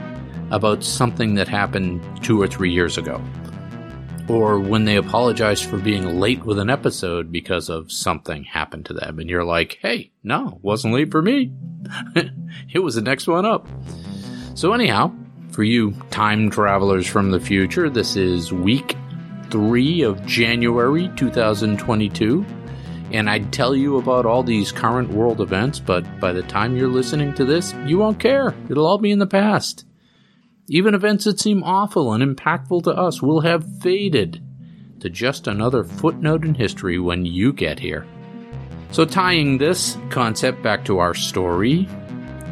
about 0.49 0.83
something 0.83 1.35
that 1.35 1.47
happened 1.47 2.01
two 2.23 2.41
or 2.41 2.47
three 2.47 2.71
years 2.71 2.97
ago. 2.97 3.21
Or 4.27 4.59
when 4.59 4.85
they 4.85 4.95
apologize 4.95 5.61
for 5.61 5.77
being 5.77 6.19
late 6.19 6.43
with 6.43 6.57
an 6.57 6.71
episode 6.71 7.31
because 7.31 7.69
of 7.69 7.91
something 7.91 8.45
happened 8.45 8.87
to 8.87 8.93
them, 8.93 9.19
and 9.19 9.29
you're 9.29 9.45
like, 9.45 9.77
hey, 9.83 10.11
no, 10.23 10.57
wasn't 10.63 10.95
late 10.95 11.11
for 11.11 11.21
me. 11.21 11.53
it 12.73 12.79
was 12.79 12.95
the 12.95 13.01
next 13.01 13.27
one 13.27 13.45
up. 13.45 13.67
So, 14.55 14.73
anyhow, 14.73 15.13
for 15.51 15.63
you 15.63 15.91
time 16.11 16.49
travelers 16.49 17.07
from 17.07 17.31
the 17.31 17.39
future, 17.39 17.89
this 17.89 18.15
is 18.15 18.53
week 18.53 18.95
three 19.49 20.01
of 20.01 20.25
January 20.25 21.09
2022 21.15 22.45
and 23.11 23.29
I'd 23.29 23.51
tell 23.51 23.75
you 23.75 23.97
about 23.97 24.25
all 24.25 24.43
these 24.43 24.71
current 24.71 25.09
world 25.09 25.41
events, 25.41 25.79
but 25.79 26.19
by 26.19 26.31
the 26.31 26.43
time 26.43 26.75
you're 26.75 26.87
listening 26.87 27.33
to 27.35 27.45
this, 27.45 27.73
you 27.85 27.97
won't 27.97 28.19
care. 28.19 28.53
It'll 28.69 28.85
all 28.85 28.99
be 28.99 29.11
in 29.11 29.19
the 29.19 29.27
past. 29.27 29.85
Even 30.67 30.93
events 30.93 31.23
that 31.23 31.39
seem 31.39 31.63
awful 31.63 32.13
and 32.13 32.23
impactful 32.23 32.83
to 32.83 32.91
us 32.91 33.21
will 33.21 33.41
have 33.41 33.81
faded 33.81 34.43
to 34.99 35.09
just 35.09 35.47
another 35.47 35.83
footnote 35.83 36.45
in 36.45 36.53
history 36.53 36.99
when 36.99 37.25
you 37.25 37.51
get 37.51 37.79
here. 37.79 38.05
So, 38.91 39.05
tying 39.05 39.57
this 39.57 39.97
concept 40.09 40.61
back 40.61 40.85
to 40.85 40.99
our 40.99 41.13
story, 41.13 41.87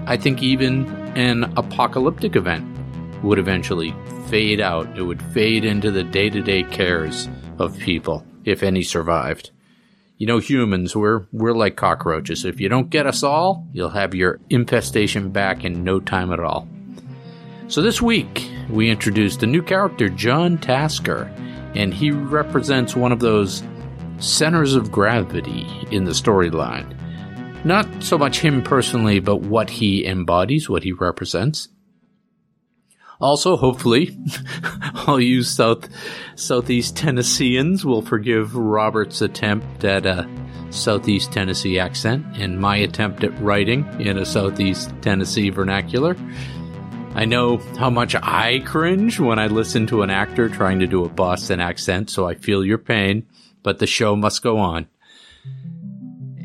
I 0.06 0.18
think 0.18 0.42
even 0.42 0.88
an 1.16 1.44
apocalyptic 1.58 2.36
event 2.36 2.77
would 3.24 3.40
eventually 3.40 3.94
fade 4.28 4.60
out. 4.60 4.98
It 4.98 5.04
would 5.04 5.22
fade 5.22 5.66
into 5.66 5.92
the 5.92 6.04
day 6.04 6.30
to 6.30 6.42
day 6.42 6.64
cares 6.64 7.28
of 7.60 7.78
people, 7.78 8.26
if 8.46 8.64
any 8.64 8.84
survived. 8.84 9.52
You 10.18 10.28
know, 10.28 10.40
humans, 10.40 10.96
we're, 10.96 11.28
we're 11.32 11.54
like 11.54 11.76
cockroaches. 11.76 12.44
If 12.44 12.60
you 12.60 12.70
don't 12.70 12.90
get 12.90 13.06
us 13.06 13.22
all, 13.22 13.68
you'll 13.72 13.90
have 13.90 14.16
your 14.16 14.40
infestation 14.50 15.30
back 15.30 15.64
in 15.64 15.84
no 15.84 16.00
time 16.00 16.32
at 16.32 16.40
all. 16.40 16.68
So 17.68 17.82
this 17.82 18.02
week, 18.02 18.50
we 18.70 18.90
introduced 18.90 19.44
a 19.44 19.48
new 19.48 19.62
character, 19.62 20.10
John 20.10 20.58
Tasker, 20.58 21.32
and 21.76 21.94
he 21.94 22.12
represents 22.12 22.96
one 22.96 23.12
of 23.12 23.20
those 23.20 23.62
centers 24.20 24.74
of 24.74 24.92
gravity 24.92 25.68
in 25.92 26.06
the 26.06 26.12
storyline. 26.12 26.96
Not 27.66 28.02
so 28.02 28.18
much 28.18 28.40
him 28.40 28.64
personally, 28.64 29.20
but 29.20 29.42
what 29.42 29.70
he 29.70 30.06
embodies, 30.06 30.70
what 30.70 30.84
he 30.84 30.94
represents. 30.94 31.68
Also, 33.20 33.58
hopefully, 33.58 34.16
all 35.08 35.20
you 35.20 35.42
South 35.42 35.90
Southeast 36.36 36.96
Tennesseans 36.96 37.84
will 37.84 38.02
forgive 38.04 38.56
Robert's 38.56 39.22
attempt 39.22 39.84
at 39.84 40.06
a 40.06 40.30
Southeast 40.70 41.32
Tennessee 41.32 41.80
accent 41.80 42.26
and 42.38 42.60
my 42.60 42.78
attempt 42.78 43.24
at 43.24 43.40
writing 43.42 43.86
in 44.00 44.18
a 44.18 44.26
Southeast 44.26 44.94
Tennessee 45.02 45.50
vernacular. 45.50 46.16
I 47.16 47.26
know 47.26 47.58
how 47.80 47.90
much 47.90 48.16
I 48.16 48.60
cringe 48.60 49.20
when 49.20 49.40
I 49.40 49.48
listen 49.48 49.88
to 49.88 50.04
an 50.04 50.12
actor 50.12 50.50
trying 50.50 50.80
to 50.80 50.88
do 50.88 51.04
a 51.04 51.10
Boston 51.10 51.60
accent, 51.60 52.12
so 52.12 52.28
I 52.28 52.36
feel 52.36 52.64
your 52.64 52.78
pain, 52.78 53.26
but 53.64 53.80
the 53.80 53.88
show 53.88 54.16
must 54.16 54.44
go 54.44 54.60
on. 54.60 54.88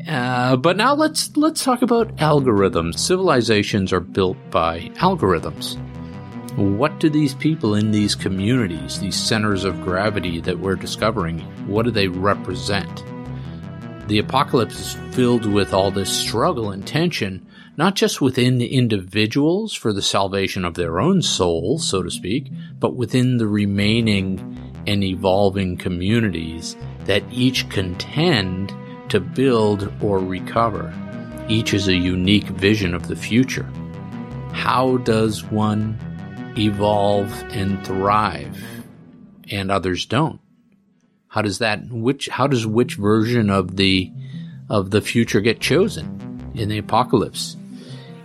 Uh, 0.07 0.55
but 0.55 0.75
now 0.75 0.95
let's 0.95 1.37
let's 1.37 1.63
talk 1.63 1.81
about 1.81 2.15
algorithms. 2.17 2.97
Civilizations 2.97 3.93
are 3.93 3.99
built 3.99 4.37
by 4.49 4.89
algorithms. 4.95 5.77
What 6.55 6.99
do 6.99 7.09
these 7.09 7.33
people 7.33 7.73
in 7.73 7.89
these 7.89 8.13
communities, 8.13 8.99
these 8.99 9.15
centers 9.15 9.63
of 9.63 9.81
gravity 9.81 10.39
that 10.41 10.59
we're 10.59 10.75
discovering, 10.75 11.39
what 11.65 11.83
do 11.83 11.89
they 11.89 12.07
represent? 12.07 13.03
The 14.07 14.19
apocalypse 14.19 14.79
is 14.79 15.15
filled 15.15 15.45
with 15.45 15.73
all 15.73 15.89
this 15.89 16.11
struggle 16.11 16.69
and 16.69 16.85
tension, 16.85 17.47
not 17.75 17.95
just 17.95 18.21
within 18.21 18.59
the 18.59 18.67
individuals 18.67 19.73
for 19.73 19.93
the 19.93 20.03
salvation 20.03 20.63
of 20.63 20.75
their 20.75 20.99
own 20.99 21.23
souls, 21.23 21.87
so 21.87 22.03
to 22.03 22.11
speak, 22.11 22.51
but 22.79 22.95
within 22.95 23.37
the 23.37 23.47
remaining 23.47 24.73
and 24.85 25.03
evolving 25.03 25.75
communities 25.77 26.75
that 27.05 27.23
each 27.31 27.67
contend 27.69 28.71
to 29.09 29.19
build 29.19 29.91
or 30.03 30.19
recover. 30.19 30.93
Each 31.49 31.73
is 31.73 31.87
a 31.87 31.95
unique 31.95 32.49
vision 32.49 32.93
of 32.93 33.07
the 33.07 33.15
future. 33.15 33.67
How 34.51 34.97
does 34.97 35.43
one 35.45 35.97
evolve 36.57 37.31
and 37.49 37.85
thrive 37.85 38.57
and 39.49 39.71
others 39.71 40.05
don't? 40.05 40.39
How 41.27 41.41
does 41.41 41.59
that 41.59 41.87
which 41.89 42.27
how 42.27 42.47
does 42.47 42.67
which 42.67 42.95
version 42.95 43.49
of 43.49 43.75
the 43.75 44.11
of 44.69 44.91
the 44.91 45.01
future 45.01 45.41
get 45.41 45.59
chosen 45.59 46.51
in 46.53 46.69
the 46.69 46.77
apocalypse? 46.77 47.57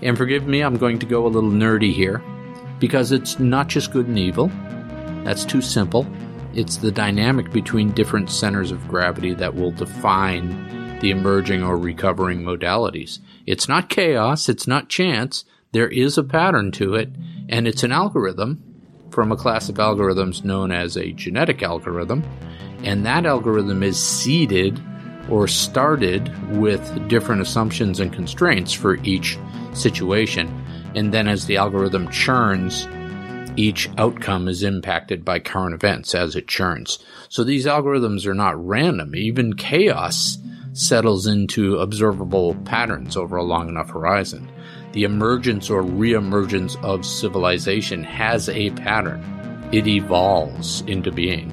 And 0.03 0.17
forgive 0.17 0.47
me, 0.47 0.61
I'm 0.61 0.77
going 0.77 0.99
to 1.01 1.07
go 1.07 1.27
a 1.27 1.29
little 1.29 1.51
nerdy 1.51 1.93
here 1.93 2.23
because 2.79 3.11
it's 3.13 3.39
not 3.39 3.69
just 3.69 3.93
good 3.93 4.07
and 4.07 4.19
evil. 4.19 4.51
That's 5.25 5.45
too 5.45 5.61
simple. 5.61 6.07
It's 6.55 6.77
the 6.77 6.93
dynamic 6.93 7.51
between 7.51 7.93
different 7.93 8.31
centers 8.31 8.71
of 8.71 8.89
gravity 8.89 9.35
that 9.35 9.55
will 9.55 9.73
define 9.73 10.99
the 11.01 11.11
emerging 11.11 11.63
or 11.63 11.77
recovering 11.77 12.43
modalities. 12.43 13.19
It's 13.47 13.69
not 13.69 13.89
chaos, 13.89 14.49
it's 14.49 14.67
not 14.67 14.89
chance, 14.89 15.45
there 15.73 15.89
is 15.89 16.19
a 16.19 16.25
pattern 16.25 16.73
to 16.73 16.95
it, 16.95 17.11
and 17.49 17.67
it's 17.67 17.83
an 17.83 17.93
algorithm 17.93 18.65
from 19.11 19.33
a 19.33 19.37
class 19.37 19.69
of 19.69 19.77
algorithms 19.77 20.45
known 20.45 20.71
as 20.71 20.97
a 20.97 21.13
genetic 21.13 21.63
algorithm. 21.63 22.23
And 22.85 23.05
that 23.07 23.27
algorithm 23.27 23.83
is 23.83 24.01
seeded 24.01 24.81
or 25.29 25.49
started 25.49 26.31
with 26.57 27.09
different 27.09 27.43
assumptions 27.43 28.01
and 28.01 28.13
constraints 28.13 28.73
for 28.73 28.97
each 29.03 29.39
situation. 29.75 30.49
And 30.95 31.13
then 31.13 31.29
as 31.29 31.47
the 31.47 31.57
algorithm 31.57 32.11
churns, 32.11 32.87
each 33.57 33.91
outcome 33.99 34.47
is 34.47 34.63
impacted 34.63 35.25
by 35.25 35.41
current 35.41 35.75
events 35.75 36.15
as 36.15 36.37
it 36.37 36.49
churns. 36.49 36.99
So 37.29 37.45
these 37.45 37.67
algorithms 37.67 38.25
are 38.27 38.35
not 38.35 38.65
random. 38.65 39.17
Even 39.17 39.55
chaos 39.55 40.39
settles 40.73 41.27
into 41.27 41.79
observable 41.79 42.55
patterns 42.65 43.17
over 43.17 43.37
a 43.37 43.43
long 43.43 43.69
enough 43.69 43.91
horizon 43.91 44.49
the 44.99 45.05
emergence 45.05 45.71
or 45.71 45.85
reemergence 45.85 46.75
of 46.83 47.07
civilization 47.07 48.03
has 48.03 48.49
a 48.49 48.71
pattern. 48.71 49.23
It 49.71 49.87
evolves 49.87 50.81
into 50.89 51.13
being. 51.13 51.53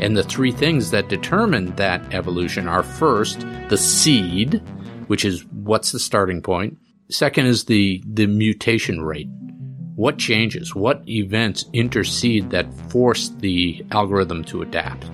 And 0.00 0.16
the 0.16 0.24
three 0.24 0.50
things 0.50 0.90
that 0.90 1.08
determine 1.08 1.76
that 1.76 2.12
evolution 2.12 2.66
are 2.66 2.82
first, 2.82 3.46
the 3.68 3.76
seed, 3.76 4.60
which 5.06 5.24
is 5.24 5.44
what's 5.52 5.92
the 5.92 6.00
starting 6.00 6.42
point. 6.42 6.78
Second 7.08 7.46
is 7.46 7.66
the, 7.66 8.02
the 8.12 8.26
mutation 8.26 9.02
rate. 9.02 9.28
What 9.94 10.18
changes? 10.18 10.74
What 10.74 11.08
events 11.08 11.66
intercede 11.72 12.50
that 12.50 12.74
force 12.90 13.28
the 13.28 13.86
algorithm 13.92 14.42
to 14.46 14.62
adapt? 14.62 15.08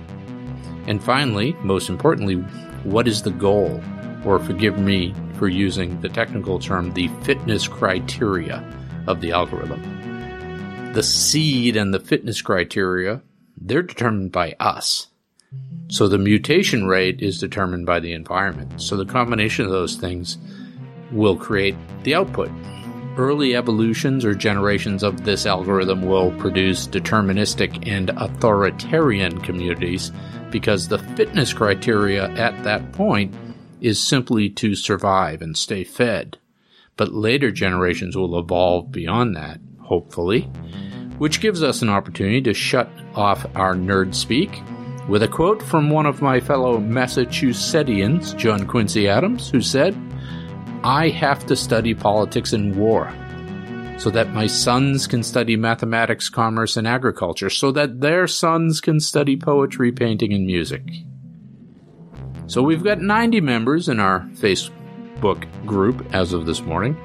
And 0.87 1.03
finally, 1.03 1.53
most 1.61 1.89
importantly, 1.89 2.37
what 2.85 3.07
is 3.07 3.21
the 3.21 3.29
goal? 3.29 3.79
Or 4.25 4.39
forgive 4.39 4.79
me 4.79 5.13
for 5.37 5.47
using 5.47 5.99
the 6.01 6.09
technical 6.09 6.59
term, 6.59 6.93
the 6.93 7.07
fitness 7.23 7.67
criteria 7.67 8.63
of 9.07 9.21
the 9.21 9.31
algorithm. 9.31 9.81
The 10.93 11.03
seed 11.03 11.75
and 11.75 11.93
the 11.93 11.99
fitness 11.99 12.41
criteria, 12.41 13.21
they're 13.55 13.83
determined 13.83 14.31
by 14.31 14.55
us. 14.59 15.07
So 15.89 16.07
the 16.07 16.17
mutation 16.17 16.87
rate 16.87 17.21
is 17.21 17.39
determined 17.39 17.85
by 17.85 17.99
the 17.99 18.13
environment. 18.13 18.81
So 18.81 18.97
the 18.97 19.05
combination 19.05 19.65
of 19.65 19.71
those 19.71 19.95
things 19.95 20.37
will 21.11 21.37
create 21.37 21.75
the 22.03 22.15
output. 22.15 22.51
Early 23.17 23.55
evolutions 23.55 24.25
or 24.25 24.35
generations 24.35 25.01
of 25.01 25.23
this 25.23 25.45
algorithm 25.45 26.03
will 26.03 26.31
produce 26.33 26.87
deterministic 26.87 27.87
and 27.87 28.09
authoritarian 28.11 29.39
communities 29.41 30.11
because 30.51 30.87
the 30.87 30.99
fitness 30.99 31.53
criteria 31.53 32.29
at 32.31 32.63
that 32.63 32.91
point 32.91 33.33
is 33.81 34.01
simply 34.01 34.49
to 34.49 34.75
survive 34.75 35.41
and 35.41 35.57
stay 35.57 35.83
fed. 35.83 36.37
But 36.95 37.13
later 37.13 37.51
generations 37.51 38.15
will 38.15 38.37
evolve 38.39 38.91
beyond 38.91 39.35
that, 39.35 39.59
hopefully, 39.81 40.41
which 41.17 41.41
gives 41.41 41.61
us 41.61 41.81
an 41.81 41.89
opportunity 41.89 42.41
to 42.41 42.53
shut 42.53 42.89
off 43.15 43.45
our 43.55 43.75
nerd 43.75 44.15
speak 44.15 44.61
with 45.07 45.23
a 45.23 45.27
quote 45.27 45.63
from 45.63 45.89
one 45.89 46.05
of 46.05 46.21
my 46.21 46.39
fellow 46.39 46.79
Massachusettsians, 46.79 48.35
John 48.35 48.67
Quincy 48.67 49.07
Adams, 49.07 49.49
who 49.49 49.61
said, 49.61 49.95
I 50.83 51.09
have 51.09 51.45
to 51.47 51.55
study 51.55 51.93
politics 51.93 52.53
and 52.53 52.75
war 52.75 53.11
so 53.97 54.11
that 54.11 54.31
my 54.31 54.45
sons 54.45 55.07
can 55.07 55.23
study 55.23 55.55
mathematics, 55.55 56.29
commerce, 56.29 56.77
and 56.77 56.87
agriculture, 56.87 57.49
so 57.49 57.71
that 57.71 57.99
their 57.99 58.27
sons 58.27 58.79
can 58.79 58.99
study 58.99 59.35
poetry, 59.35 59.91
painting, 59.91 60.33
and 60.33 60.45
music. 60.45 60.83
So 62.47 62.63
we've 62.63 62.83
got 62.83 63.01
90 63.01 63.41
members 63.41 63.89
in 63.89 63.99
our 63.99 64.21
Facebook 64.35 65.45
group 65.65 66.05
as 66.13 66.31
of 66.31 66.45
this 66.45 66.61
morning. 66.61 66.97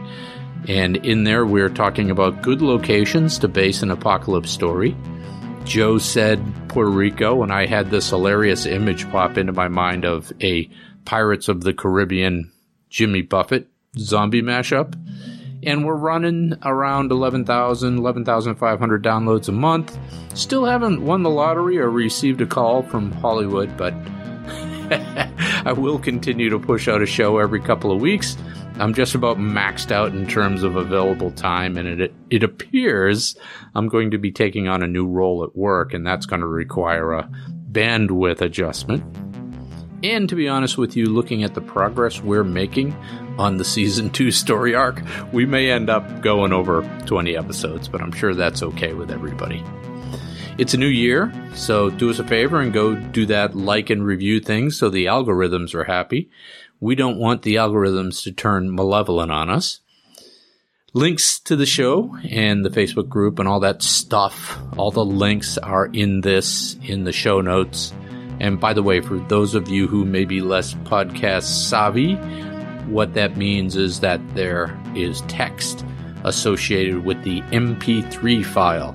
And 0.69 0.97
in 0.99 1.25
there, 1.25 1.45
we're 1.45 1.69
talking 1.69 2.13
about 2.13 2.43
good 2.43 2.63
locations 2.63 3.39
to 3.41 3.49
base 3.49 3.83
an 3.83 3.91
apocalypse 3.91 4.51
story. 4.51 4.97
Joe 5.65 5.99
said 5.99 6.41
Puerto 6.69 6.91
Rico, 6.91 7.43
and 7.43 7.53
I 7.53 7.67
had 7.67 7.91
this 7.91 8.11
hilarious 8.11 8.67
image 8.67 9.11
pop 9.11 9.37
into 9.37 9.53
my 9.53 9.67
mind 9.67 10.05
of 10.05 10.33
a 10.41 10.71
Pirates 11.05 11.49
of 11.49 11.63
the 11.63 11.75
Caribbean 11.75 12.53
Jimmy 12.89 13.23
Buffett 13.23 13.69
zombie 13.99 14.43
mashup. 14.43 14.95
And 15.65 15.85
we're 15.85 15.97
running 15.97 16.55
around 16.63 17.11
11,000, 17.11 17.99
11,500 17.99 19.05
downloads 19.05 19.49
a 19.49 19.53
month. 19.53 19.99
Still 20.35 20.65
haven't 20.65 21.05
won 21.05 21.25
the 21.25 21.31
lottery 21.31 21.79
or 21.79 21.91
received 21.91 22.41
a 22.41 22.47
call 22.47 22.83
from 22.85 23.11
Hollywood, 23.13 23.77
but 23.77 23.95
I 25.65 25.73
will 25.73 25.99
continue 25.99 26.51
to 26.51 26.59
push 26.59 26.89
out 26.89 27.03
a 27.03 27.07
show 27.07 27.39
every 27.39 27.61
couple 27.61 27.93
of 27.93 28.01
weeks. 28.01 28.37
I'm 28.77 28.95
just 28.95 29.15
about 29.15 29.39
maxed 29.39 29.93
out 29.93 30.13
in 30.13 30.27
terms 30.27 30.63
of 30.63 30.77
available 30.77 31.31
time, 31.31 31.77
and 31.77 32.01
it 32.01 32.15
it 32.31 32.43
appears 32.43 33.37
I'm 33.75 33.89
going 33.89 34.11
to 34.13 34.19
be 34.19 34.33
taking 34.33 34.69
on 34.69 34.83
a 34.83 34.87
new 34.87 35.07
role 35.07 35.45
at 35.45 35.57
work, 35.57 35.95
and 35.95 36.07
that's 36.07 36.27
going 36.27 36.41
to 36.41 36.47
require 36.47 37.13
a 37.13 37.31
bandwidth 37.71 38.41
adjustment. 38.41 39.05
And 40.03 40.29
to 40.29 40.35
be 40.35 40.49
honest 40.49 40.79
with 40.79 40.97
you, 40.97 41.07
looking 41.07 41.45
at 41.45 41.55
the 41.55 41.61
progress 41.61 42.21
we're 42.21 42.45
making 42.45 42.93
on 43.39 43.57
the 43.57 43.65
season 43.65 44.11
two 44.11 44.33
story 44.33 44.75
arc, 44.75 45.01
we 45.33 45.47
may 45.47 45.71
end 45.71 45.89
up 45.89 46.23
going 46.23 46.53
over 46.53 46.83
20 47.07 47.37
episodes, 47.37 47.89
but 47.89 48.01
I'm 48.01 48.13
sure 48.13 48.35
that's 48.35 48.63
okay 48.63 48.95
with 48.95 49.11
everybody. 49.11 49.63
It's 50.59 50.75
a 50.75 50.79
new 50.79 50.87
year, 50.87 51.33
so 51.55 51.89
do 51.89 52.11
us 52.11 52.19
a 52.19 52.25
favor 52.25 52.61
and 52.61 52.75
go 52.75 52.95
do 52.95 53.25
that 53.27 53.57
like 53.57 53.89
and 53.89 54.05
review 54.05 54.39
things 54.39 54.79
so 54.79 54.91
the 54.91 55.07
algorithms 55.07 55.75
are 55.75 55.85
happy. 55.85 56.31
We 56.79 56.95
don't 56.95 57.17
want 57.17 57.41
the 57.41 57.55
algorithms 57.55 58.23
to 58.25 58.33
turn 58.33 58.75
malevolent 58.75 59.33
on 59.33 59.49
us. 59.49 59.81
Links 60.93 61.41
to 61.41 61.57
the 61.57 61.65
show 61.65 62.19
and 62.29 62.67
the 62.67 62.71
Facebook 62.71 63.09
group 63.09 63.39
and 63.39 63.49
all 63.49 63.61
that 63.61 63.83
stuff, 63.83 64.59
all 64.77 64.91
the 64.91 65.05
links 65.05 65.57
are 65.57 65.87
in 65.87 66.21
this, 66.21 66.77
in 66.83 67.05
the 67.05 67.13
show 67.13 67.41
notes. 67.41 67.95
And 68.39 68.61
by 68.61 68.75
the 68.75 68.83
way, 68.83 69.01
for 69.01 69.21
those 69.21 69.55
of 69.55 69.71
you 69.71 69.89
who 69.89 70.05
may 70.05 70.27
be 70.27 70.43
less 70.43 70.75
podcast 70.75 71.45
savvy, 71.45 72.17
what 72.91 73.15
that 73.15 73.39
means 73.39 73.75
is 73.75 74.01
that 74.01 74.21
there 74.35 74.79
is 74.95 75.23
text 75.29 75.83
associated 76.25 77.07
with 77.07 77.23
the 77.25 77.41
MP3 77.41 78.45
file 78.45 78.95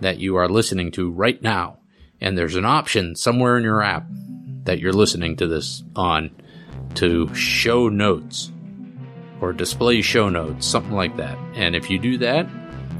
that 0.00 0.18
you 0.18 0.36
are 0.36 0.48
listening 0.48 0.90
to 0.92 1.10
right 1.10 1.40
now. 1.42 1.78
And 2.20 2.36
there's 2.36 2.56
an 2.56 2.64
option 2.64 3.16
somewhere 3.16 3.56
in 3.56 3.64
your 3.64 3.82
app 3.82 4.06
that 4.64 4.78
you're 4.78 4.92
listening 4.92 5.36
to 5.36 5.46
this 5.46 5.82
on 5.96 6.30
to 6.94 7.32
show 7.34 7.88
notes 7.88 8.50
or 9.40 9.52
display 9.52 10.02
show 10.02 10.28
notes, 10.28 10.66
something 10.66 10.92
like 10.92 11.16
that. 11.16 11.38
And 11.54 11.74
if 11.74 11.88
you 11.88 11.98
do 11.98 12.18
that, 12.18 12.46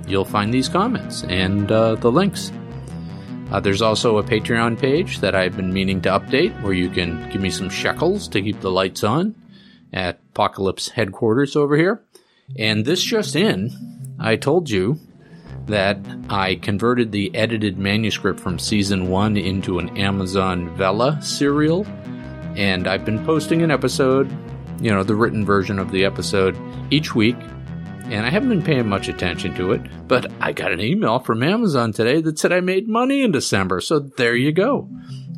you'll 0.06 0.24
find 0.24 0.52
these 0.52 0.68
comments 0.68 1.22
and 1.24 1.70
uh, 1.70 1.96
the 1.96 2.10
links. 2.10 2.50
Uh, 3.50 3.60
there's 3.60 3.82
also 3.82 4.18
a 4.18 4.22
Patreon 4.22 4.78
page 4.78 5.20
that 5.20 5.34
I've 5.34 5.56
been 5.56 5.72
meaning 5.72 6.00
to 6.02 6.10
update 6.10 6.62
where 6.62 6.72
you 6.72 6.88
can 6.88 7.28
give 7.30 7.42
me 7.42 7.50
some 7.50 7.68
shekels 7.68 8.28
to 8.28 8.40
keep 8.40 8.60
the 8.60 8.70
lights 8.70 9.02
on 9.02 9.34
at 9.92 10.20
Apocalypse 10.30 10.88
headquarters 10.88 11.56
over 11.56 11.76
here. 11.76 12.02
And 12.56 12.84
this 12.84 13.02
just 13.02 13.34
in, 13.34 13.70
I 14.18 14.36
told 14.36 14.70
you 14.70 15.00
that 15.70 15.98
I 16.28 16.56
converted 16.56 17.12
the 17.12 17.34
edited 17.34 17.78
manuscript 17.78 18.40
from 18.40 18.58
season 18.58 19.08
one 19.08 19.36
into 19.36 19.78
an 19.78 19.96
Amazon 19.96 20.74
Vella 20.76 21.20
serial, 21.22 21.86
and 22.56 22.86
I've 22.86 23.04
been 23.04 23.24
posting 23.24 23.62
an 23.62 23.70
episode, 23.70 24.30
you 24.80 24.90
know, 24.90 25.02
the 25.02 25.14
written 25.14 25.44
version 25.44 25.78
of 25.78 25.90
the 25.90 26.04
episode 26.04 26.56
each 26.90 27.14
week. 27.14 27.36
And 28.04 28.26
I 28.26 28.30
haven't 28.30 28.48
been 28.48 28.62
paying 28.62 28.88
much 28.88 29.08
attention 29.08 29.54
to 29.54 29.70
it, 29.70 29.82
but 30.08 30.32
I 30.40 30.50
got 30.50 30.72
an 30.72 30.80
email 30.80 31.20
from 31.20 31.44
Amazon 31.44 31.92
today 31.92 32.20
that 32.22 32.40
said 32.40 32.52
I 32.52 32.58
made 32.58 32.88
money 32.88 33.22
in 33.22 33.30
December. 33.30 33.80
So 33.80 34.00
there 34.00 34.34
you 34.34 34.50
go. 34.50 34.88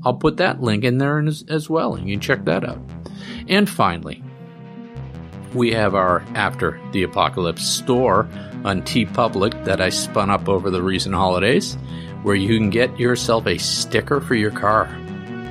I'll 0.05 0.15
put 0.15 0.39
that 0.39 0.63
link 0.63 0.83
in 0.83 0.97
there 0.97 1.19
as, 1.19 1.45
as 1.49 1.69
well, 1.69 1.95
and 1.95 2.09
you 2.09 2.15
can 2.15 2.21
check 2.21 2.47
that 2.47 2.65
out. 2.67 2.81
And 3.47 3.69
finally, 3.69 4.23
we 5.53 5.73
have 5.73 5.95
our 5.95 6.25
After 6.35 6.81
the 6.93 7.03
Apocalypse 7.03 7.67
store 7.67 8.27
on 8.65 8.83
TeePublic 8.83 9.65
that 9.65 9.81
I 9.81 9.89
spun 9.89 10.31
up 10.31 10.49
over 10.49 10.71
the 10.71 10.83
recent 10.83 11.15
holidays, 11.15 11.75
where 12.23 12.35
you 12.35 12.57
can 12.59 12.71
get 12.71 12.99
yourself 12.99 13.47
a 13.47 13.59
sticker 13.59 14.21
for 14.21 14.35
your 14.35 14.51
car 14.51 14.87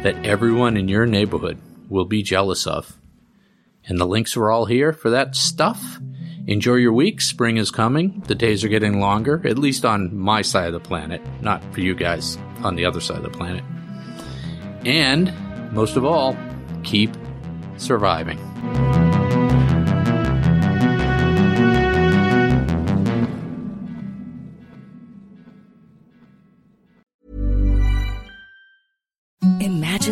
that 0.04 0.26
everyone 0.26 0.78
in 0.78 0.88
your 0.88 1.06
neighborhood 1.06 1.60
will 1.90 2.06
be 2.06 2.24
jealous 2.24 2.66
of. 2.66 2.98
And 3.86 4.00
the 4.00 4.06
links 4.06 4.38
are 4.38 4.50
all 4.50 4.66
here 4.66 4.94
for 4.94 5.10
that 5.12 5.36
stuff. 5.36 6.00
Enjoy 6.48 6.76
your 6.76 6.94
week. 6.94 7.22
Spring 7.22 7.58
is 7.58 7.70
coming. 7.70 8.22
The 8.28 8.36
days 8.36 8.64
are 8.64 8.70
getting 8.70 9.00
longer, 9.00 9.42
at 9.46 9.60
least 9.60 9.86
on 9.86 10.16
my 10.16 10.42
side 10.42 10.68
of 10.68 10.74
the 10.74 10.80
planet, 10.80 11.22
not 11.42 11.62
for 11.74 11.82
you 11.82 11.94
guys 11.94 12.38
on 12.64 12.76
the 12.76 12.86
other 12.86 13.02
side 13.02 13.18
of 13.18 13.24
the 13.24 13.30
planet. 13.30 13.64
And 14.86 15.34
most 15.72 15.98
of 15.98 16.06
all, 16.06 16.36
keep 16.84 17.12
surviving. 17.78 18.40